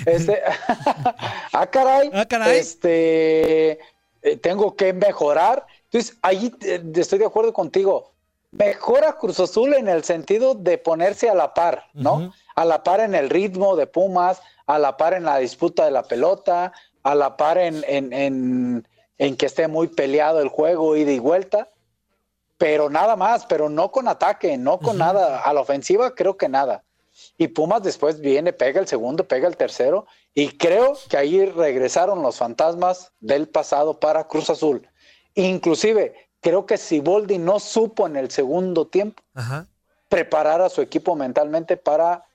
Este, 0.06 0.42
ah, 1.54 1.68
caray. 1.68 2.10
Ah, 2.14 2.26
caray. 2.26 2.58
Este, 2.58 3.80
eh, 4.22 4.38
tengo 4.42 4.76
que 4.76 4.92
mejorar. 4.94 5.66
Entonces, 5.86 6.18
ahí 6.22 6.52
eh, 6.62 6.82
estoy 6.96 7.20
de 7.20 7.26
acuerdo 7.26 7.54
contigo. 7.54 8.14
Mejora 8.52 9.14
Cruz 9.14 9.40
Azul 9.40 9.74
en 9.76 9.88
el 9.88 10.04
sentido 10.04 10.56
de 10.56 10.78
ponerse 10.78 11.30
a 11.30 11.36
la 11.36 11.54
par, 11.54 11.86
¿no? 11.94 12.34
A 12.56 12.66
la 12.66 12.82
par 12.84 13.02
en 13.02 13.14
el 13.14 13.30
ritmo 13.30 13.76
de 13.76 13.86
Pumas, 13.86 14.42
a 14.66 14.80
la 14.80 14.98
par 14.98 15.14
en 15.14 15.26
la 15.26 15.38
disputa 15.38 15.86
de 15.86 15.92
la 15.92 16.04
pelota, 16.04 16.72
a 17.04 17.14
la 17.14 17.38
par 17.38 17.58
en, 17.58 17.84
en, 17.88 18.14
en, 18.14 18.88
en 19.18 19.36
que 19.36 19.46
esté 19.46 19.68
muy 19.68 19.90
peleado 19.90 20.42
el 20.42 20.48
juego, 20.48 20.96
ida 20.96 21.12
y 21.12 21.20
vuelta. 21.20 21.70
Pero 22.58 22.90
nada 22.90 23.16
más, 23.16 23.46
pero 23.46 23.70
no 23.70 23.92
con 23.92 24.08
ataque, 24.08 24.58
no 24.58 24.80
con 24.80 24.98
nada. 24.98 25.42
A 25.42 25.54
la 25.54 25.62
ofensiva 25.62 26.16
creo 26.16 26.38
que 26.38 26.50
nada. 26.50 26.84
Y 27.38 27.48
Pumas 27.50 27.84
después 27.84 28.20
viene, 28.20 28.54
pega 28.54 28.80
el 28.80 28.88
segundo, 28.88 29.28
pega 29.28 29.48
el 29.48 29.58
tercero. 29.58 30.08
Y 30.34 30.58
creo 30.58 30.98
que 31.10 31.18
ahí 31.18 31.46
regresaron 31.46 32.22
los 32.22 32.38
fantasmas 32.38 33.12
del 33.20 33.48
pasado 33.48 34.00
para 34.00 34.28
Cruz 34.28 34.50
Azul. 34.50 34.88
Inclusive, 35.36 36.30
creo 36.42 36.66
que 36.66 36.78
Siboldi 36.78 37.38
no 37.38 37.60
supo 37.60 38.08
en 38.08 38.16
el 38.16 38.32
segundo 38.32 38.88
tiempo 38.88 39.24
Ajá. 39.34 39.68
preparar 40.10 40.62
a 40.62 40.70
su 40.70 40.82
equipo 40.82 41.16
mentalmente 41.16 41.78
para 41.78 42.26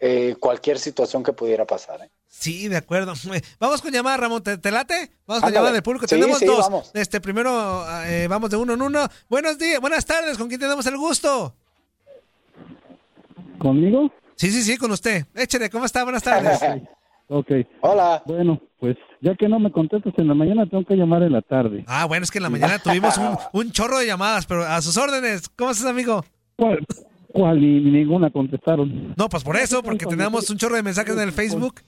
eh, 0.00 0.36
cualquier 0.40 0.78
situación 0.78 1.22
que 1.22 1.32
pudiera 1.32 1.66
pasar. 1.66 2.02
¿eh? 2.02 2.10
Sí, 2.34 2.66
de 2.68 2.78
acuerdo. 2.78 3.12
Vamos 3.60 3.82
con 3.82 3.92
llamada, 3.92 4.16
Ramón. 4.16 4.42
¿Te, 4.42 4.56
te 4.56 4.70
late? 4.70 5.12
Vamos 5.26 5.42
con 5.42 5.48
Ándale. 5.48 5.54
llamada 5.54 5.72
del 5.74 5.82
público. 5.82 6.06
Sí, 6.08 6.14
tenemos 6.16 6.38
sí, 6.38 6.46
dos. 6.46 6.60
vamos. 6.60 6.90
Este, 6.94 7.20
primero, 7.20 7.84
eh, 8.06 8.26
vamos 8.28 8.48
de 8.48 8.56
uno 8.56 8.72
en 8.72 8.80
uno. 8.82 9.06
Buenos 9.28 9.58
días, 9.58 9.78
buenas 9.80 10.06
tardes. 10.06 10.38
¿Con 10.38 10.48
quién 10.48 10.58
tenemos 10.58 10.84
el 10.86 10.96
gusto? 10.96 11.54
¿Conmigo? 13.58 14.10
Sí, 14.36 14.50
sí, 14.50 14.62
sí, 14.62 14.76
con 14.78 14.90
usted. 14.90 15.26
Échale, 15.34 15.68
¿cómo 15.70 15.84
está? 15.84 16.02
Buenas 16.04 16.22
tardes. 16.22 16.58
Ok. 17.28 17.48
Hola. 17.80 18.22
Bueno, 18.26 18.60
pues 18.78 18.94
ya 19.22 19.34
que 19.36 19.48
no 19.48 19.58
me 19.58 19.72
contestas 19.72 20.12
en 20.18 20.28
la 20.28 20.34
mañana, 20.34 20.66
tengo 20.68 20.84
que 20.84 20.96
llamar 20.96 21.22
en 21.22 21.32
la 21.32 21.40
tarde. 21.40 21.82
Ah, 21.86 22.04
bueno, 22.04 22.24
es 22.24 22.30
que 22.30 22.38
en 22.38 22.42
la 22.42 22.50
mañana 22.50 22.78
tuvimos 22.78 23.16
un, 23.16 23.38
un 23.54 23.72
chorro 23.72 23.98
de 24.00 24.06
llamadas, 24.06 24.44
pero 24.44 24.64
a 24.64 24.82
sus 24.82 24.98
órdenes. 24.98 25.48
¿Cómo 25.56 25.70
estás, 25.70 25.86
amigo? 25.86 26.22
¿Cuál? 26.56 26.84
¿Cuál? 27.32 27.60
Ni, 27.60 27.80
ni 27.80 27.90
ninguna 27.90 28.30
contestaron. 28.30 29.14
No, 29.16 29.28
pues 29.28 29.42
por 29.44 29.56
eso, 29.56 29.82
porque 29.82 30.06
tenemos 30.06 30.48
un 30.50 30.56
chorro 30.58 30.76
de 30.76 30.82
mensajes 30.82 31.14
en 31.14 31.20
el 31.22 31.32
Facebook. 31.32 31.80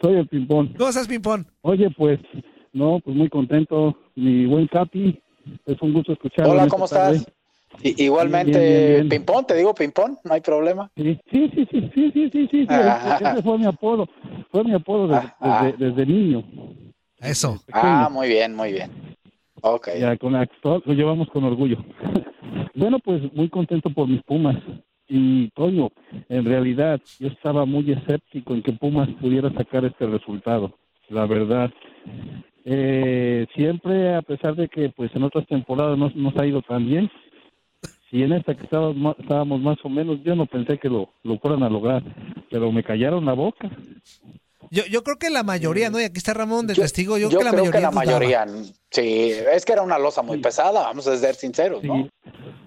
Soy 0.00 0.14
el 0.16 0.28
Pimpón. 0.28 0.74
¿Cómo 0.76 0.88
estás, 0.88 1.08
Pimpón? 1.08 1.46
Oye, 1.62 1.90
pues, 1.96 2.18
no, 2.72 3.00
pues 3.04 3.16
muy 3.16 3.28
contento. 3.28 3.96
Mi 4.14 4.46
buen 4.46 4.66
Capi, 4.68 5.20
es 5.66 5.80
un 5.82 5.92
gusto 5.92 6.12
escucharlo. 6.12 6.52
Hola, 6.52 6.68
¿cómo 6.68 6.86
tarde. 6.86 7.16
estás? 7.18 7.32
I- 7.82 8.04
igualmente. 8.04 9.04
Pimpón, 9.10 9.46
te 9.46 9.54
digo 9.54 9.74
Pimpón, 9.74 10.18
no 10.24 10.34
hay 10.34 10.40
problema. 10.40 10.90
Sí, 10.96 11.18
sí, 11.30 11.50
sí, 11.54 11.66
sí, 11.70 11.90
sí, 11.94 12.10
sí, 12.12 12.30
sí, 12.32 12.48
sí. 12.50 12.66
Ah. 12.68 13.18
Ese 13.34 13.42
fue 13.42 13.58
mi 13.58 13.66
apodo. 13.66 14.08
Fue 14.50 14.64
mi 14.64 14.74
apodo 14.74 15.08
desde, 15.08 15.32
Ah. 15.40 15.64
desde, 15.64 15.86
desde 15.90 16.06
niño. 16.06 16.44
Eso. 17.18 17.62
Ah, 17.72 18.08
muy 18.10 18.28
bien, 18.28 18.54
muy 18.54 18.72
bien. 18.72 18.90
Ok. 19.62 19.88
Ya 19.98 20.16
con 20.16 20.32
la, 20.32 20.48
lo 20.62 20.92
llevamos 20.92 21.28
con 21.28 21.44
orgullo. 21.44 21.78
bueno, 22.74 22.98
pues 22.98 23.32
muy 23.34 23.48
contento 23.48 23.90
por 23.90 24.08
mis 24.08 24.22
Pumas. 24.22 24.56
Y 25.08 25.50
Toño, 25.50 25.90
en 26.28 26.44
realidad 26.44 27.00
yo 27.20 27.28
estaba 27.28 27.64
muy 27.64 27.92
escéptico 27.92 28.54
en 28.54 28.62
que 28.62 28.72
Pumas 28.72 29.08
pudiera 29.20 29.52
sacar 29.52 29.84
este 29.84 30.06
resultado. 30.06 30.72
La 31.08 31.26
verdad. 31.26 31.70
Eh, 32.64 33.46
siempre, 33.54 34.16
a 34.16 34.22
pesar 34.22 34.56
de 34.56 34.68
que 34.68 34.88
pues 34.88 35.14
en 35.14 35.22
otras 35.22 35.46
temporadas 35.46 35.96
no 35.96 36.10
nos 36.14 36.36
ha 36.36 36.46
ido 36.46 36.62
tan 36.62 36.84
bien, 36.84 37.08
si 38.10 38.22
en 38.22 38.32
esta 38.32 38.56
que 38.56 38.64
estábamos, 38.64 39.16
estábamos 39.18 39.60
más 39.60 39.78
o 39.84 39.88
menos, 39.88 40.22
yo 40.24 40.34
no 40.34 40.46
pensé 40.46 40.78
que 40.78 40.88
lo, 40.88 41.10
lo 41.22 41.38
fueran 41.38 41.62
a 41.62 41.70
lograr, 41.70 42.02
pero 42.50 42.72
me 42.72 42.82
callaron 42.82 43.24
la 43.24 43.34
boca. 43.34 43.70
Yo, 44.70 44.84
yo 44.86 45.02
creo 45.04 45.18
que 45.18 45.30
la 45.30 45.42
mayoría, 45.42 45.90
¿no? 45.90 46.00
Y 46.00 46.04
aquí 46.04 46.18
está 46.18 46.34
Ramón 46.34 46.66
de 46.66 46.74
Yo, 46.74 46.82
testigo. 46.82 47.18
Yo, 47.18 47.28
yo 47.30 47.38
creo 47.38 47.40
que 47.40 47.44
la 47.44 47.50
creo 47.50 47.64
mayoría. 47.64 47.80
que 47.80 47.80
la 47.80 47.90
dudaba. 47.90 48.04
mayoría, 48.04 48.46
sí, 48.90 49.32
es 49.52 49.64
que 49.64 49.72
era 49.72 49.82
una 49.82 49.98
losa 49.98 50.22
muy 50.22 50.38
pesada, 50.38 50.82
vamos 50.82 51.06
a 51.06 51.16
ser 51.16 51.34
sinceros, 51.34 51.82
¿no? 51.84 52.08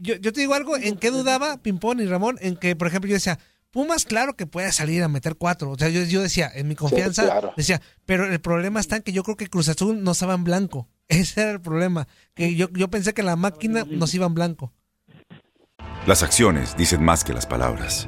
Yo, 0.02 0.16
yo 0.16 0.32
te 0.32 0.40
digo 0.42 0.54
algo, 0.54 0.78
¿en 0.78 0.98
qué 0.98 1.12
dudaba 1.12 1.58
Pimpón 1.58 2.00
y 2.00 2.06
Ramón? 2.06 2.38
En 2.42 2.56
que, 2.56 2.76
por 2.76 2.88
ejemplo, 2.88 3.10
yo 3.10 3.16
decía, 3.16 3.38
Pumas, 3.72 4.06
claro 4.06 4.36
que 4.36 4.48
puede 4.48 4.72
salir 4.72 5.04
a 5.04 5.08
meter 5.08 5.36
cuatro. 5.36 5.72
O 5.72 5.78
sea, 5.78 5.90
yo, 5.90 6.02
yo 6.04 6.22
decía, 6.24 6.50
en 6.54 6.68
mi 6.68 6.76
confianza, 6.76 7.24
claro. 7.26 7.54
decía, 7.56 7.82
pero 8.06 8.26
el 8.26 8.40
problema 8.42 8.80
está 8.80 8.96
en 8.96 9.04
que 9.04 9.12
yo 9.12 9.24
creo 9.24 9.38
que 9.38 9.48
Cruz 9.48 9.70
Azul 9.70 10.04
nos 10.04 10.22
iba 10.22 10.34
en 10.34 10.44
blanco. 10.44 10.88
Ese 11.08 11.42
era 11.42 11.52
el 11.52 11.62
problema. 11.62 12.08
Que 12.34 12.56
yo, 12.56 12.70
yo 12.72 12.90
pensé 12.90 13.14
que 13.14 13.22
la 13.24 13.36
máquina 13.36 13.86
nos 13.88 14.14
iba 14.14 14.26
en 14.26 14.34
blanco. 14.34 14.74
Las 16.08 16.24
acciones 16.24 16.76
dicen 16.78 17.04
más 17.04 17.24
que 17.24 17.34
las 17.34 17.46
palabras. 17.46 18.08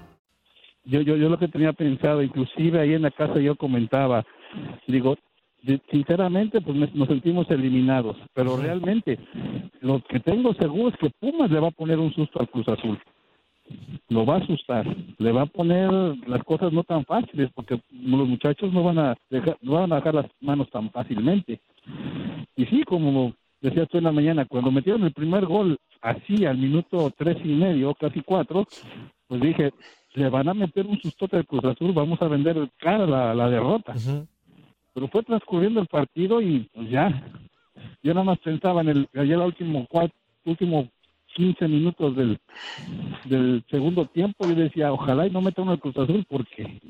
Yo, 0.91 1.01
yo, 1.01 1.15
yo 1.15 1.29
lo 1.29 1.39
que 1.39 1.47
tenía 1.47 1.71
pensado, 1.71 2.21
inclusive 2.21 2.79
ahí 2.79 2.93
en 2.93 3.03
la 3.03 3.11
casa 3.11 3.39
yo 3.39 3.55
comentaba, 3.55 4.25
digo, 4.87 5.17
sinceramente 5.89 6.59
pues 6.59 6.93
nos 6.93 7.07
sentimos 7.07 7.49
eliminados, 7.49 8.17
pero 8.33 8.57
realmente 8.57 9.17
lo 9.79 10.01
que 10.01 10.19
tengo 10.19 10.53
seguro 10.55 10.89
es 10.89 10.97
que 10.97 11.09
Pumas 11.11 11.49
le 11.49 11.61
va 11.61 11.69
a 11.69 11.77
poner 11.79 11.97
un 11.97 12.13
susto 12.13 12.39
al 12.39 12.49
Cruz 12.49 12.67
Azul. 12.67 12.99
Lo 14.09 14.25
va 14.25 14.35
a 14.35 14.39
asustar, 14.39 14.85
le 15.17 15.31
va 15.31 15.43
a 15.43 15.45
poner 15.45 15.89
las 16.27 16.43
cosas 16.43 16.73
no 16.73 16.83
tan 16.83 17.05
fáciles, 17.05 17.49
porque 17.55 17.79
los 17.89 18.27
muchachos 18.27 18.73
no 18.73 18.83
van 18.83 18.99
a 18.99 19.15
dejar, 19.29 19.57
no 19.61 19.73
van 19.73 19.93
a 19.93 19.97
dejar 19.97 20.15
las 20.15 20.25
manos 20.41 20.69
tan 20.71 20.89
fácilmente. 20.91 21.61
Y 22.57 22.65
sí, 22.65 22.83
como 22.83 23.33
decías 23.61 23.87
tú 23.87 23.97
en 23.97 24.03
la 24.03 24.11
mañana, 24.11 24.45
cuando 24.45 24.71
metieron 24.71 25.03
el 25.03 25.13
primer 25.13 25.45
gol 25.45 25.77
así 26.01 26.45
al 26.45 26.57
minuto 26.57 27.13
tres 27.15 27.37
y 27.45 27.53
medio, 27.53 27.93
casi 27.93 28.21
cuatro, 28.21 28.65
pues 29.31 29.39
dije, 29.41 29.71
le 30.15 30.27
van 30.29 30.49
a 30.49 30.53
meter 30.53 30.85
un 30.85 30.99
sustote 30.99 31.37
al 31.37 31.45
Cruz 31.45 31.63
Azul, 31.63 31.93
vamos 31.93 32.21
a 32.21 32.27
vender 32.27 32.69
cara 32.77 33.05
la, 33.07 33.33
la 33.33 33.49
derrota. 33.49 33.93
Pero 34.93 35.07
fue 35.07 35.23
transcurriendo 35.23 35.79
el 35.79 35.87
partido 35.87 36.41
y 36.41 36.67
pues 36.73 36.89
ya, 36.89 37.23
yo 38.03 38.13
nada 38.13 38.25
más 38.25 38.39
pensaba 38.39 38.81
en 38.81 38.89
el, 38.89 39.09
ayer 39.15 39.35
el 39.35 39.39
último 39.39 39.87
cuatro, 39.89 40.13
último 40.43 40.89
15 41.33 41.65
minutos 41.69 42.13
del, 42.17 42.37
del 43.23 43.63
segundo 43.71 44.05
tiempo 44.07 44.45
y 44.49 44.53
decía, 44.53 44.91
ojalá 44.91 45.25
y 45.27 45.31
no 45.31 45.39
metan 45.39 45.69
al 45.69 45.79
Cruz 45.79 45.95
Azul 45.97 46.25
porque 46.27 46.81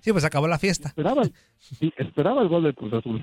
Sí, 0.00 0.12
pues 0.12 0.26
acabó 0.26 0.46
la 0.46 0.58
fiesta. 0.58 0.88
esperaba, 0.88 1.22
sí, 1.56 1.90
esperaba 1.96 2.42
el 2.42 2.48
gol 2.48 2.64
del 2.64 2.74
Cruz 2.74 2.92
Azul. 2.92 3.22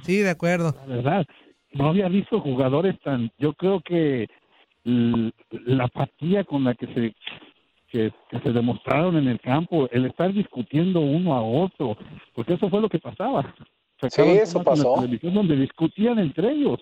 Sí, 0.00 0.16
de 0.20 0.30
acuerdo. 0.30 0.74
La 0.78 0.86
verdad, 0.86 1.26
no 1.74 1.90
había 1.90 2.08
visto 2.08 2.40
jugadores 2.40 2.98
tan, 3.00 3.30
yo 3.38 3.52
creo 3.52 3.82
que 3.82 4.28
la 4.84 5.84
apatía 5.84 6.44
con 6.44 6.64
la 6.64 6.72
que 6.74 6.86
se 6.86 7.14
que, 7.92 8.10
que 8.30 8.40
se 8.40 8.52
demostraron 8.52 9.18
en 9.18 9.28
el 9.28 9.38
campo, 9.38 9.86
el 9.92 10.06
estar 10.06 10.32
discutiendo 10.32 11.00
uno 11.00 11.34
a 11.34 11.42
otro, 11.42 11.98
porque 12.34 12.54
eso 12.54 12.70
fue 12.70 12.80
lo 12.80 12.88
que 12.88 12.98
pasaba. 12.98 13.54
Sacaban 14.00 14.36
eso 14.36 14.60
temas 14.60 14.78
en 14.78 14.84
la 14.84 14.90
pasó. 14.90 15.02
televisión 15.02 15.34
donde 15.34 15.56
discutían 15.56 16.18
entre 16.18 16.52
ellos. 16.52 16.80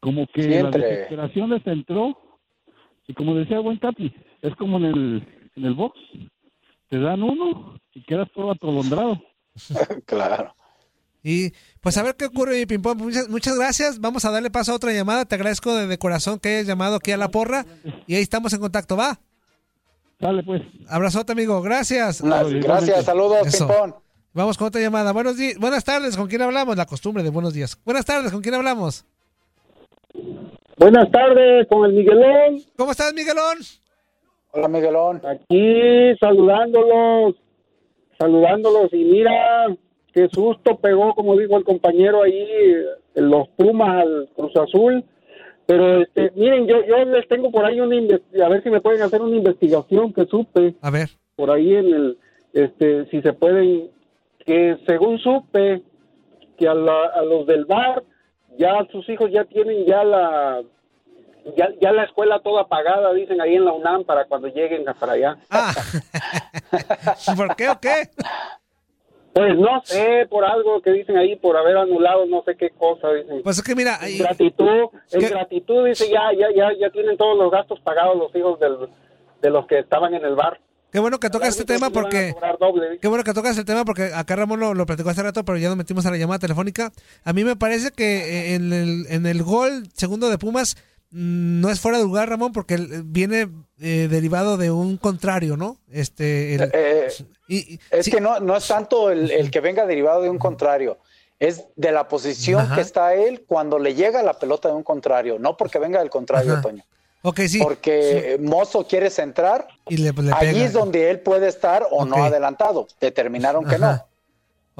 Como 0.00 0.26
que 0.26 0.62
la 0.62 0.70
desesperación 0.70 1.50
les 1.50 1.66
entró 1.66 2.16
y 3.06 3.14
como 3.14 3.34
decía 3.34 3.60
buen 3.60 3.78
Capi, 3.78 4.14
es 4.42 4.54
como 4.56 4.76
en 4.76 4.84
el, 4.84 5.50
en 5.56 5.64
el 5.64 5.72
box, 5.74 5.98
te 6.90 7.00
dan 7.00 7.22
uno 7.22 7.80
y 7.94 8.02
quedas 8.02 8.28
todo 8.34 8.50
atolondrado. 8.50 9.20
claro. 10.06 10.54
Y 11.22 11.50
pues 11.80 11.96
a 11.96 12.02
ver 12.02 12.14
qué 12.14 12.26
ocurre, 12.26 12.58
mi 12.58 12.66
ping-pong. 12.66 12.98
Muchas, 12.98 13.28
muchas 13.30 13.56
gracias. 13.56 13.98
Vamos 14.00 14.24
a 14.26 14.30
darle 14.30 14.50
paso 14.50 14.72
a 14.72 14.76
otra 14.76 14.92
llamada. 14.92 15.24
Te 15.24 15.34
agradezco 15.34 15.74
de, 15.74 15.86
de 15.86 15.98
corazón 15.98 16.38
que 16.38 16.50
hayas 16.50 16.66
llamado 16.66 16.96
aquí 16.96 17.10
a 17.10 17.16
la 17.16 17.30
porra. 17.30 17.64
Y 18.06 18.14
ahí 18.14 18.22
estamos 18.22 18.52
en 18.52 18.60
contacto, 18.60 18.96
¿va? 18.96 19.18
Dale, 20.18 20.42
pues. 20.42 20.62
Abrazote, 20.88 21.32
amigo. 21.32 21.62
Gracias. 21.62 22.22
Gracias, 22.22 23.04
saludos, 23.04 23.46
Eso. 23.46 23.68
Pimpón. 23.68 23.94
Vamos 24.32 24.58
con 24.58 24.68
otra 24.68 24.80
llamada. 24.80 25.12
Buenos 25.12 25.36
días. 25.36 25.58
Buenas 25.58 25.84
tardes. 25.84 26.16
¿Con 26.16 26.28
quién 26.28 26.42
hablamos? 26.42 26.76
La 26.76 26.86
costumbre 26.86 27.22
de 27.22 27.30
buenos 27.30 27.54
días. 27.54 27.80
Buenas 27.84 28.04
tardes. 28.04 28.32
¿Con 28.32 28.42
quién 28.42 28.54
hablamos? 28.54 29.04
Buenas 30.76 31.10
tardes, 31.10 31.66
con 31.68 31.84
el 31.86 31.92
Miguelón. 31.92 32.60
¿Cómo 32.76 32.92
estás, 32.92 33.12
Miguelón? 33.12 33.58
Hola, 34.52 34.68
Miguelón. 34.68 35.20
Aquí 35.26 36.16
saludándolos, 36.20 37.34
saludándolos 38.18 38.92
y 38.92 39.04
mira 39.04 39.66
qué 40.12 40.28
susto 40.32 40.78
pegó, 40.78 41.14
como 41.14 41.36
dijo 41.36 41.56
el 41.56 41.64
compañero 41.64 42.22
ahí, 42.22 42.46
en 43.14 43.28
los 43.28 43.48
Pumas 43.56 44.02
al 44.02 44.28
Cruz 44.36 44.56
Azul. 44.56 45.04
Pero 45.68 46.00
este, 46.00 46.32
miren, 46.34 46.66
yo, 46.66 46.82
yo 46.86 46.96
les 47.04 47.28
tengo 47.28 47.50
por 47.50 47.66
ahí 47.66 47.78
una 47.78 47.94
a 48.42 48.48
ver 48.48 48.62
si 48.62 48.70
me 48.70 48.80
pueden 48.80 49.02
hacer 49.02 49.20
una 49.20 49.36
investigación 49.36 50.14
que 50.14 50.24
supe. 50.24 50.74
A 50.80 50.90
ver. 50.90 51.10
Por 51.36 51.50
ahí 51.50 51.74
en 51.76 51.86
el, 51.94 52.18
este, 52.54 53.04
si 53.10 53.20
se 53.20 53.34
pueden, 53.34 53.90
que 54.46 54.78
según 54.86 55.18
supe, 55.18 55.82
que 56.56 56.66
a, 56.66 56.72
la- 56.72 57.08
a 57.14 57.20
los 57.20 57.46
del 57.46 57.66
bar, 57.66 58.02
ya 58.56 58.78
sus 58.90 59.06
hijos 59.10 59.30
ya 59.30 59.44
tienen 59.44 59.84
ya 59.84 60.04
la, 60.04 60.62
ya, 61.54 61.68
ya 61.82 61.92
la 61.92 62.04
escuela 62.04 62.40
toda 62.40 62.66
pagada, 62.66 63.12
dicen 63.12 63.38
ahí 63.42 63.54
en 63.56 63.66
la 63.66 63.72
UNAM, 63.72 64.04
para 64.04 64.24
cuando 64.24 64.48
lleguen 64.48 64.88
a- 64.88 64.94
para 64.94 65.12
allá. 65.12 65.36
¿Por 67.36 67.56
qué 67.56 67.68
o 67.68 67.78
qué? 67.78 68.08
Pues 69.32 69.56
no 69.56 69.80
sé, 69.84 70.26
por 70.28 70.44
algo 70.44 70.80
que 70.82 70.90
dicen 70.90 71.16
ahí, 71.16 71.36
por 71.36 71.56
haber 71.56 71.76
anulado 71.76 72.26
no 72.26 72.42
sé 72.44 72.56
qué 72.56 72.70
cosa, 72.70 73.12
dicen. 73.12 73.42
Pues 73.42 73.58
es 73.58 73.62
que 73.62 73.74
mira, 73.74 73.98
En 74.02 74.18
gratitud, 74.18 74.88
en 75.12 75.20
gratitud 75.20 75.86
dice 75.86 76.08
ya, 76.10 76.32
ya, 76.36 76.48
ya, 76.54 76.68
ya 76.78 76.90
tienen 76.90 77.16
todos 77.16 77.38
los 77.38 77.50
gastos 77.50 77.78
pagados 77.80 78.16
los 78.16 78.34
hijos 78.34 78.58
del, 78.58 78.88
de 79.40 79.50
los 79.50 79.66
que 79.66 79.78
estaban 79.78 80.14
en 80.14 80.24
el 80.24 80.34
bar. 80.34 80.58
Qué 80.90 81.00
bueno 81.00 81.20
que 81.20 81.28
tocas 81.28 81.50
este 81.50 81.64
tema 81.64 81.90
porque... 81.90 82.34
Qué 83.00 83.08
bueno 83.08 83.22
que 83.22 83.34
tocas 83.34 83.58
el 83.58 83.66
tema 83.66 83.84
porque 83.84 84.10
acá 84.14 84.36
Ramón 84.36 84.58
lo, 84.60 84.72
lo 84.72 84.86
platicó 84.86 85.10
hace 85.10 85.22
rato, 85.22 85.44
pero 85.44 85.58
ya 85.58 85.68
nos 85.68 85.76
metimos 85.76 86.06
a 86.06 86.10
la 86.10 86.16
llamada 86.16 86.38
telefónica. 86.38 86.92
A 87.24 87.32
mí 87.34 87.44
me 87.44 87.56
parece 87.56 87.90
que 87.90 88.52
eh, 88.52 88.54
en 88.54 88.72
el, 88.72 89.06
en 89.10 89.26
el 89.26 89.42
gol 89.42 89.86
segundo 89.92 90.30
de 90.30 90.38
Pumas 90.38 90.76
mm, 91.10 91.60
no 91.60 91.68
es 91.68 91.80
fuera 91.80 91.98
de 91.98 92.04
lugar, 92.04 92.30
Ramón, 92.30 92.52
porque 92.52 92.78
viene 93.04 93.48
eh, 93.80 94.08
derivado 94.10 94.56
de 94.56 94.70
un 94.70 94.96
contrario, 94.96 95.56
¿no? 95.56 95.76
Este, 95.90 96.54
el- 96.54 96.70
Eh, 96.74 97.08
y- 97.48 97.78
es 97.90 98.08
que 98.08 98.20
no, 98.20 98.40
no 98.40 98.56
es 98.56 98.66
tanto 98.66 99.10
el, 99.10 99.30
el 99.30 99.50
que 99.50 99.60
venga 99.60 99.86
derivado 99.86 100.22
de 100.22 100.30
un 100.30 100.38
contrario, 100.38 100.98
es 101.38 101.64
de 101.76 101.92
la 101.92 102.08
posición 102.08 102.62
Ajá. 102.62 102.74
que 102.74 102.80
está 102.80 103.14
él 103.14 103.44
cuando 103.46 103.78
le 103.78 103.94
llega 103.94 104.22
la 104.22 104.32
pelota 104.38 104.68
de 104.68 104.74
un 104.74 104.82
contrario, 104.82 105.38
no 105.38 105.56
porque 105.56 105.78
venga 105.78 106.00
del 106.00 106.10
contrario, 106.10 106.54
Ajá. 106.54 106.62
Toño. 106.62 106.84
ok, 107.22 107.40
sí. 107.48 107.58
Porque 107.62 108.34
eh, 108.34 108.38
Mozo 108.38 108.86
quiere 108.86 109.10
centrar, 109.10 109.68
Y 109.88 109.98
le, 109.98 110.12
le 110.12 110.32
allí 110.32 110.52
pega. 110.54 110.64
es 110.66 110.72
donde 110.72 111.10
él 111.10 111.20
puede 111.20 111.46
estar 111.48 111.86
o 111.90 112.04
no 112.04 112.24
adelantado. 112.24 112.88
Determinaron 113.00 113.64
que 113.64 113.78
no. 113.78 114.04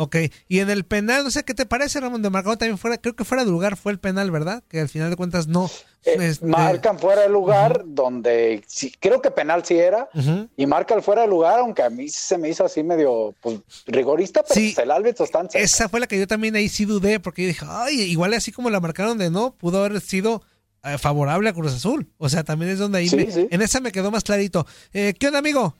Ok, 0.00 0.14
y 0.46 0.60
en 0.60 0.70
el 0.70 0.84
penal, 0.84 1.24
no 1.24 1.30
sé 1.32 1.42
qué 1.42 1.54
te 1.54 1.66
parece, 1.66 1.98
Ramón, 1.98 2.22
de 2.22 2.30
marcado 2.30 2.56
también 2.56 2.78
fuera, 2.78 2.98
creo 2.98 3.16
que 3.16 3.24
fuera 3.24 3.44
de 3.44 3.50
lugar 3.50 3.76
fue 3.76 3.90
el 3.90 3.98
penal, 3.98 4.30
¿verdad? 4.30 4.62
Que 4.68 4.78
al 4.80 4.88
final 4.88 5.10
de 5.10 5.16
cuentas 5.16 5.48
no. 5.48 5.68
este, 6.04 6.46
Marcan 6.46 7.00
fuera 7.00 7.22
de 7.22 7.28
lugar 7.28 7.82
donde 7.84 8.62
sí, 8.68 8.92
creo 9.00 9.20
que 9.20 9.32
penal 9.32 9.64
sí 9.64 9.76
era 9.76 10.08
y 10.56 10.66
marca 10.66 10.94
el 10.94 11.02
fuera 11.02 11.22
de 11.22 11.28
lugar, 11.28 11.58
aunque 11.58 11.82
a 11.82 11.90
mí 11.90 12.08
se 12.08 12.38
me 12.38 12.48
hizo 12.48 12.64
así 12.64 12.84
medio 12.84 13.34
pues, 13.40 13.58
rigorista, 13.88 14.44
pero 14.44 14.54
Sí. 14.54 14.72
pues, 14.72 14.84
el 14.84 14.92
árbitro 14.92 15.24
está. 15.24 15.40
Esa 15.54 15.88
fue 15.88 15.98
la 15.98 16.06
que 16.06 16.16
yo 16.16 16.28
también 16.28 16.54
ahí 16.54 16.68
sí 16.68 16.84
dudé, 16.84 17.18
porque 17.18 17.42
yo 17.42 17.48
dije, 17.48 17.66
ay, 17.68 18.00
igual 18.02 18.32
así 18.34 18.52
como 18.52 18.70
la 18.70 18.78
marcaron 18.78 19.18
de 19.18 19.30
no, 19.30 19.56
pudo 19.56 19.84
haber 19.84 20.00
sido 20.00 20.42
eh, 20.84 20.96
favorable 20.96 21.48
a 21.48 21.52
Cruz 21.52 21.72
Azul. 21.74 22.08
O 22.18 22.28
sea, 22.28 22.44
también 22.44 22.70
es 22.70 22.78
donde 22.78 22.98
ahí 22.98 23.08
Sí, 23.08 23.16
me- 23.16 23.32
sí. 23.32 23.48
en 23.50 23.62
esa 23.62 23.80
me 23.80 23.90
quedó 23.90 24.12
más 24.12 24.22
clarito. 24.22 24.64
Eh, 24.92 25.12
¿Qué 25.18 25.26
onda, 25.26 25.40
amigo? 25.40 25.74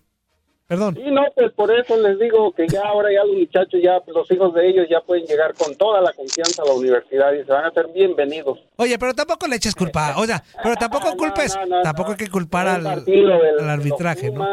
Perdón. 0.69 0.99
Y 1.03 1.11
no, 1.11 1.23
pues 1.35 1.51
por 1.53 1.73
eso 1.73 1.97
les 1.97 2.19
digo 2.19 2.53
que 2.53 2.69
ya 2.69 2.83
ahora 2.83 3.11
ya 3.11 3.25
los 3.25 3.37
muchachos, 3.37 3.81
ya 3.83 4.03
los 4.07 4.31
hijos 4.31 4.53
de 4.53 4.69
ellos 4.69 4.87
ya 4.91 5.01
pueden 5.01 5.25
llegar 5.25 5.55
con 5.55 5.75
toda 5.77 6.03
la 6.03 6.13
confianza 6.13 6.63
a 6.63 6.67
la 6.67 6.75
universidad 6.75 7.33
y 7.33 7.43
se 7.43 7.51
van 7.51 7.65
a 7.65 7.71
ser 7.71 7.87
bienvenidos. 7.95 8.59
Oye, 8.77 8.99
pero 8.99 9.15
tampoco 9.15 9.47
le 9.49 9.57
eches 9.57 9.75
culpa. 9.75 10.13
O 10.19 10.27
sea, 10.27 10.43
pero 10.63 10.75
tampoco 10.79 11.17
culpes, 11.17 11.59
tampoco 11.83 12.11
hay 12.11 12.17
que 12.19 12.29
culpar 12.29 12.69
al, 12.69 13.05
del- 13.07 13.31
al 13.33 13.71
arbitraje, 13.71 14.31
¿no? 14.31 14.45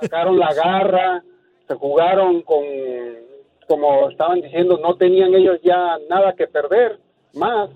sacaron 0.00 0.38
la 0.38 0.54
garra, 0.54 1.24
se 1.66 1.74
jugaron 1.74 2.42
con, 2.42 2.62
como 3.66 4.08
estaban 4.08 4.40
diciendo, 4.40 4.78
no 4.80 4.94
tenían 4.96 5.34
ellos 5.34 5.58
ya 5.64 5.96
nada 6.08 6.32
que 6.34 6.46
perder 6.46 7.00
más. 7.34 7.70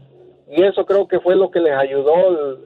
Y 0.48 0.62
eso 0.62 0.84
creo 0.86 1.08
que 1.08 1.18
fue 1.20 1.34
lo 1.34 1.50
que 1.50 1.58
les 1.58 1.72
ayudó 1.72 2.14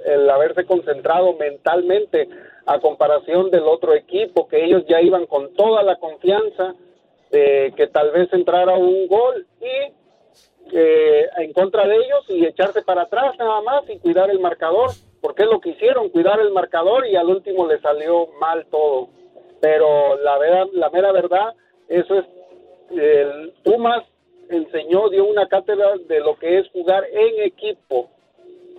el, 0.05 0.13
el 0.23 0.29
haberse 0.31 0.65
concentrado 0.67 1.33
mentalmente 1.35 2.29
a 2.69 2.81
comparación 2.81 3.51
del 3.51 3.63
otro 3.63 3.95
equipo, 3.95 4.47
que 4.47 4.63
ellos 4.63 4.85
ya 4.87 5.01
iban 5.01 5.25
con 5.25 5.55
toda 5.55 5.83
la 5.83 5.97
confianza 5.97 6.75
de 7.31 7.73
que 7.75 7.87
tal 7.87 8.11
vez 8.11 8.31
entrara 8.31 8.75
un 8.77 9.07
gol 9.09 9.47
y 9.59 10.77
eh, 10.77 11.29
en 11.39 11.55
contra 11.55 11.89
de 11.89 11.97
ellos 11.97 12.25
y 12.29 12.45
echarse 12.45 12.83
para 12.83 13.03
atrás 13.03 13.35
nada 13.39 13.63
más 13.63 13.89
y 13.89 13.99
cuidar 14.01 14.31
el 14.31 14.39
marcador, 14.39 14.91
porque 15.23 15.45
es 15.45 15.49
lo 15.49 15.61
que 15.61 15.71
hicieron, 15.71 16.11
cuidar 16.11 16.41
el 16.41 16.53
marcador 16.53 17.07
y 17.07 17.17
al 17.17 17.31
último 17.31 17.67
le 17.67 17.81
salió 17.81 18.27
mal 18.39 18.67
todo. 18.67 19.09
Pero 19.63 20.19
la, 20.19 20.37
verdad, 20.37 20.67
la 20.75 20.91
mera 20.91 21.11
verdad, 21.11 21.55
eso 21.89 22.19
es, 22.19 22.27
el 22.91 23.55
Pumas 23.65 24.05
enseñó, 24.51 25.09
dio 25.09 25.25
una 25.25 25.49
cátedra 25.49 25.97
de 26.07 26.21
lo 26.21 26.39
que 26.39 26.59
es 26.59 26.69
jugar 26.69 27.05
en 27.11 27.45
equipo, 27.45 28.11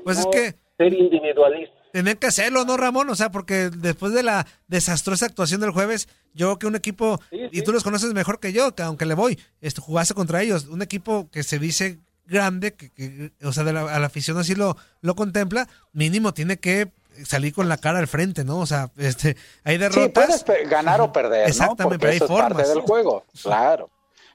Pues 0.03 0.23
no 0.23 0.31
es 0.31 0.53
que 0.53 0.57
ser 0.77 0.93
individualista. 0.93 1.78
Tener 1.91 2.17
que 2.17 2.27
hacerlo, 2.27 2.65
¿no, 2.65 2.77
Ramón? 2.77 3.09
O 3.09 3.15
sea, 3.15 3.31
porque 3.31 3.69
después 3.69 4.13
de 4.13 4.23
la 4.23 4.45
desastrosa 4.67 5.25
actuación 5.25 5.61
del 5.61 5.71
jueves, 5.71 6.07
yo 6.33 6.47
creo 6.47 6.59
que 6.59 6.67
un 6.67 6.75
equipo, 6.75 7.19
y 7.31 7.61
tú 7.63 7.71
los 7.71 7.83
conoces 7.83 8.13
mejor 8.13 8.39
que 8.39 8.53
yo, 8.53 8.75
que 8.75 8.83
aunque 8.83 9.05
le 9.05 9.13
voy, 9.15 9.39
este, 9.61 9.81
jugaste 9.81 10.13
contra 10.13 10.41
ellos, 10.41 10.65
un 10.65 10.81
equipo 10.81 11.29
que 11.31 11.43
se 11.43 11.59
dice 11.59 11.99
grande, 12.25 12.73
que, 12.75 12.91
que, 12.91 13.31
o 13.43 13.51
sea, 13.51 13.63
de 13.63 13.73
la, 13.73 13.81
a 13.95 13.99
la 13.99 14.05
afición 14.07 14.37
así 14.37 14.53
lo, 14.55 14.77
lo 15.01 15.15
contempla, 15.15 15.67
mínimo 15.93 16.33
tiene 16.33 16.57
que 16.57 16.91
salir 17.25 17.53
con 17.53 17.67
la 17.67 17.77
cara 17.77 17.99
al 17.99 18.07
frente, 18.07 18.43
¿no? 18.45 18.59
O 18.59 18.65
sea, 18.67 18.91
este, 18.97 19.35
hay 19.63 19.77
derrotas. 19.77 20.37
Sí, 20.37 20.43
puedes 20.45 20.69
ganar 20.69 21.01
o 21.01 21.11
perder, 21.11 21.41
¿no? 21.41 21.47
Exactamente, 21.47 21.83
Porque 21.83 21.97
pero 21.99 22.11
hay 22.11 22.15
eso 22.17 22.25
es 22.25 22.31
parte 22.31 22.53
formas. 22.53 22.69
del 22.69 22.81
juego, 22.81 23.25
claro. 23.43 23.89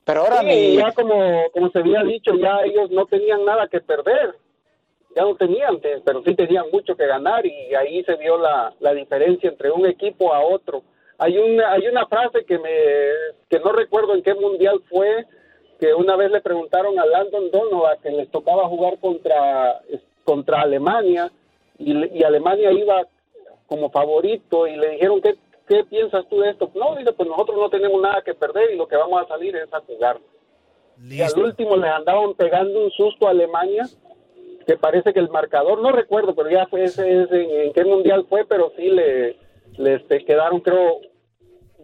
Pero 0.04 0.20
ahora 0.22 0.40
Sí, 0.40 0.46
mi- 0.46 0.76
ya 0.76 0.92
como, 0.92 1.44
como 1.52 1.70
se 1.70 1.78
había 1.78 2.02
dicho, 2.02 2.32
ya 2.34 2.58
ellos 2.66 2.90
no 2.90 3.06
tenían 3.06 3.42
nada 3.46 3.68
que 3.70 3.80
perder. 3.80 4.36
Ya 5.16 5.22
no 5.22 5.34
tenían, 5.36 5.80
te- 5.80 6.00
pero 6.04 6.22
sí 6.24 6.34
tenían 6.34 6.66
mucho 6.72 6.96
que 6.96 7.06
ganar 7.06 7.44
y 7.46 7.74
ahí 7.74 8.02
se 8.04 8.16
vio 8.16 8.36
la, 8.38 8.72
la 8.80 8.92
diferencia 8.94 9.48
entre 9.48 9.70
un 9.70 9.86
equipo 9.86 10.32
a 10.34 10.40
otro. 10.44 10.82
Hay 11.18 11.38
una, 11.38 11.72
hay 11.72 11.86
una 11.86 12.06
frase 12.06 12.44
que 12.44 12.58
me 12.58 12.70
que 13.48 13.60
no 13.60 13.70
recuerdo 13.72 14.14
en 14.14 14.22
qué 14.22 14.34
mundial 14.34 14.80
fue, 14.90 15.24
que 15.78 15.94
una 15.94 16.16
vez 16.16 16.30
le 16.32 16.40
preguntaron 16.40 16.98
a 16.98 17.06
Landon 17.06 17.50
Donovan 17.52 17.98
que 18.02 18.10
les 18.10 18.28
tocaba 18.30 18.66
jugar 18.68 18.98
contra, 18.98 19.80
contra 20.24 20.62
Alemania 20.62 21.30
y, 21.78 21.92
le- 21.94 22.10
y 22.12 22.24
Alemania 22.24 22.72
iba 22.72 23.06
como 23.68 23.90
favorito 23.90 24.66
y 24.66 24.76
le 24.76 24.90
dijeron, 24.90 25.20
¿qué, 25.20 25.36
¿qué 25.68 25.84
piensas 25.84 26.26
tú 26.28 26.40
de 26.40 26.50
esto? 26.50 26.70
No, 26.74 26.96
dice, 26.96 27.12
pues 27.12 27.28
nosotros 27.28 27.56
no 27.56 27.70
tenemos 27.70 28.00
nada 28.02 28.20
que 28.22 28.34
perder 28.34 28.72
y 28.72 28.76
lo 28.76 28.88
que 28.88 28.96
vamos 28.96 29.22
a 29.22 29.28
salir 29.28 29.54
es 29.56 29.72
a 29.72 29.80
jugar. 29.80 30.18
Y 31.08 31.22
al 31.22 31.38
último 31.38 31.76
les 31.76 31.90
andaban 31.90 32.34
pegando 32.34 32.84
un 32.84 32.90
susto 32.90 33.26
a 33.26 33.30
Alemania 33.30 33.84
que 34.66 34.76
parece 34.76 35.12
que 35.12 35.20
el 35.20 35.28
marcador, 35.30 35.80
no 35.80 35.92
recuerdo, 35.92 36.34
pero 36.34 36.50
ya 36.50 36.66
fue 36.66 36.84
ese, 36.84 37.22
ese 37.22 37.66
en 37.66 37.72
qué 37.72 37.84
mundial 37.84 38.26
fue, 38.28 38.44
pero 38.44 38.72
sí 38.76 38.88
le, 38.88 39.36
le 39.76 39.94
este, 39.94 40.24
quedaron 40.24 40.60
creo 40.60 41.00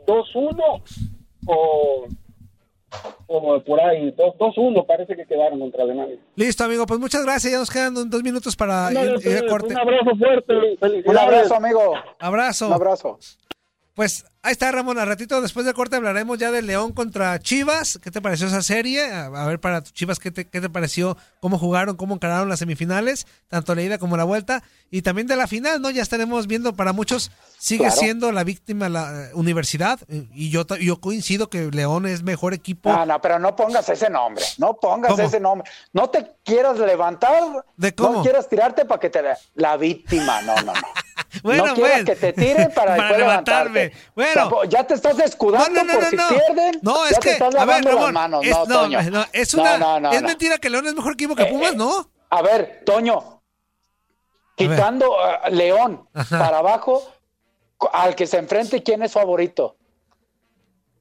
2-1 0.07 0.83
o, 1.47 2.07
o 3.27 3.61
por 3.61 3.81
ahí, 3.81 4.13
2-1 4.13 4.87
parece 4.87 5.17
que 5.17 5.27
quedaron 5.27 5.61
contra 5.61 5.85
Alemania. 5.85 6.17
Listo, 6.37 6.65
amigo, 6.65 6.87
pues 6.87 7.01
muchas 7.01 7.25
gracias. 7.25 7.53
Ya 7.53 7.59
nos 7.59 7.71
quedan 7.71 7.95
dos 8.11 8.23
minutos 8.23 8.57
para 8.57 8.93
ir, 8.93 9.27
ir 9.27 9.37
a 9.37 9.47
corte. 9.47 9.75
Un 9.75 9.81
abrazo 9.81 10.17
fuerte, 10.17 10.55
felicidades. 10.79 11.07
Un 11.07 11.19
abrazo, 11.19 11.55
amigo. 11.55 11.95
Abrazo. 12.19 12.67
Un 12.67 12.73
abrazo. 12.73 13.19
Pues 13.95 14.25
ahí 14.43 14.53
está, 14.53 14.71
Ramón. 14.73 14.99
A 14.99 15.05
ratito 15.05 15.41
después 15.41 15.67
del 15.67 15.75
corte 15.75 15.97
hablaremos 15.97 16.39
ya 16.39 16.51
de 16.51 16.63
León 16.63 16.93
contra 16.93 17.39
Chivas. 17.39 17.99
¿Qué 18.03 18.11
te 18.11 18.21
pareció 18.21 18.47
esa 18.47 18.63
serie? 18.63 19.11
A, 19.13 19.29
ver, 19.47 19.61
para 19.61 19.83
Chivas, 19.83 20.19
¿qué 20.19 20.31
te, 20.31 20.47
¿qué 20.49 20.61
te 20.61 20.69
pareció? 20.69 21.17
¿Cómo 21.41 21.59
jugaron? 21.59 21.97
¿Cómo 21.97 22.15
encararon 22.15 22.49
las 22.49 22.59
semifinales? 22.59 23.27
Tanto 23.49 23.75
la 23.75 23.83
ida 23.83 23.99
como 23.99 24.17
la 24.17 24.25
vuelta. 24.25 24.63
Y 24.91 25.03
también 25.03 25.27
de 25.27 25.37
la 25.37 25.47
final, 25.47 25.81
¿no? 25.81 25.91
Ya 25.91 26.03
estaremos 26.03 26.47
viendo, 26.47 26.75
para 26.75 26.93
muchos 26.93 27.31
sigue 27.59 27.85
Claro. 27.85 27.97
siendo 28.01 28.33
la 28.33 28.43
víctima 28.45 28.89
la 28.89 29.27
eh, 29.27 29.31
universidad. 29.35 30.01
Y 30.09 30.51
yo, 30.51 30.67
yo 30.79 31.01
coincido 31.01 31.49
que 31.51 31.71
León 31.71 32.07
es 32.07 32.23
mejor 32.23 32.55
equipo. 32.55 32.91
No, 32.93 33.07
no, 33.07 33.21
pero 33.21 33.39
no 33.39 33.55
pongas 33.55 33.89
ese 33.89 34.11
nombre. 34.11 34.45
No 34.59 34.75
pongas 34.75 35.13
¿Cómo? 35.13 35.23
ese 35.23 35.39
nombre. 35.39 35.71
No 35.93 36.11
te 36.11 36.27
quieras 36.45 36.79
levantar. 36.79 37.65
¿De 37.77 37.95
cómo? 37.95 38.17
No 38.19 38.23
quieras 38.23 38.49
tirarte 38.49 38.85
para 38.85 39.01
que 39.01 39.11
te... 39.11 39.23
la- 39.55 39.77
víctima, 39.77 40.43
no, 40.43 40.55
no, 40.57 40.63
no. 40.65 40.73
Bueno, 41.45 41.67
no 41.69 41.75
quieras 41.75 42.03
que 42.05 42.17
te 42.17 42.33
tiren 42.33 42.73
para, 42.75 42.97
Para 42.97 43.09
después 43.09 43.19
levantarme. 43.19 43.81
levantarte. 43.81 44.11
Bueno. 44.17 44.30
Tampoco- 44.35 44.65
ya 44.65 44.85
te 44.87 44.95
estás 44.95 45.19
escudando 45.19 45.69
No, 45.71 45.85
no, 45.85 45.93
no, 45.93 45.99
por 46.01 46.05
si 46.09 46.17
pierden. 46.17 46.79
No, 46.83 47.05
ya 47.05 47.11
es 47.11 47.15
te 47.19 47.21
que, 47.21 47.31
estás 47.33 47.55
a 47.55 47.65
ver, 47.65 47.85
Ramón, 47.85 48.13
manos. 48.13 48.45
es, 48.45 48.51
no, 48.69 48.85
una, 48.85 50.11
es 50.13 50.23
mentira 50.23 50.59
que 50.59 50.71
León 50.71 50.87
es 50.87 50.95
mejor 50.95 51.13
equipo 51.15 51.35
que 51.35 51.47
Pumas, 51.47 51.75
¿no? 51.77 52.11
A 52.31 52.43
ver, 52.43 52.83
Toño, 52.87 53.43
quitando 54.57 55.19
a 55.21 55.49
León 55.51 56.09
Ajá. 56.15 56.39
para 56.39 56.59
abajo, 56.59 57.03
al 57.93 58.15
que 58.15 58.27
se 58.27 58.39
enfrente, 58.39 58.83
¿quién 58.83 59.03
es 59.03 59.13
favorito? 59.13 59.77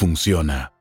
funciona. 0.01 0.80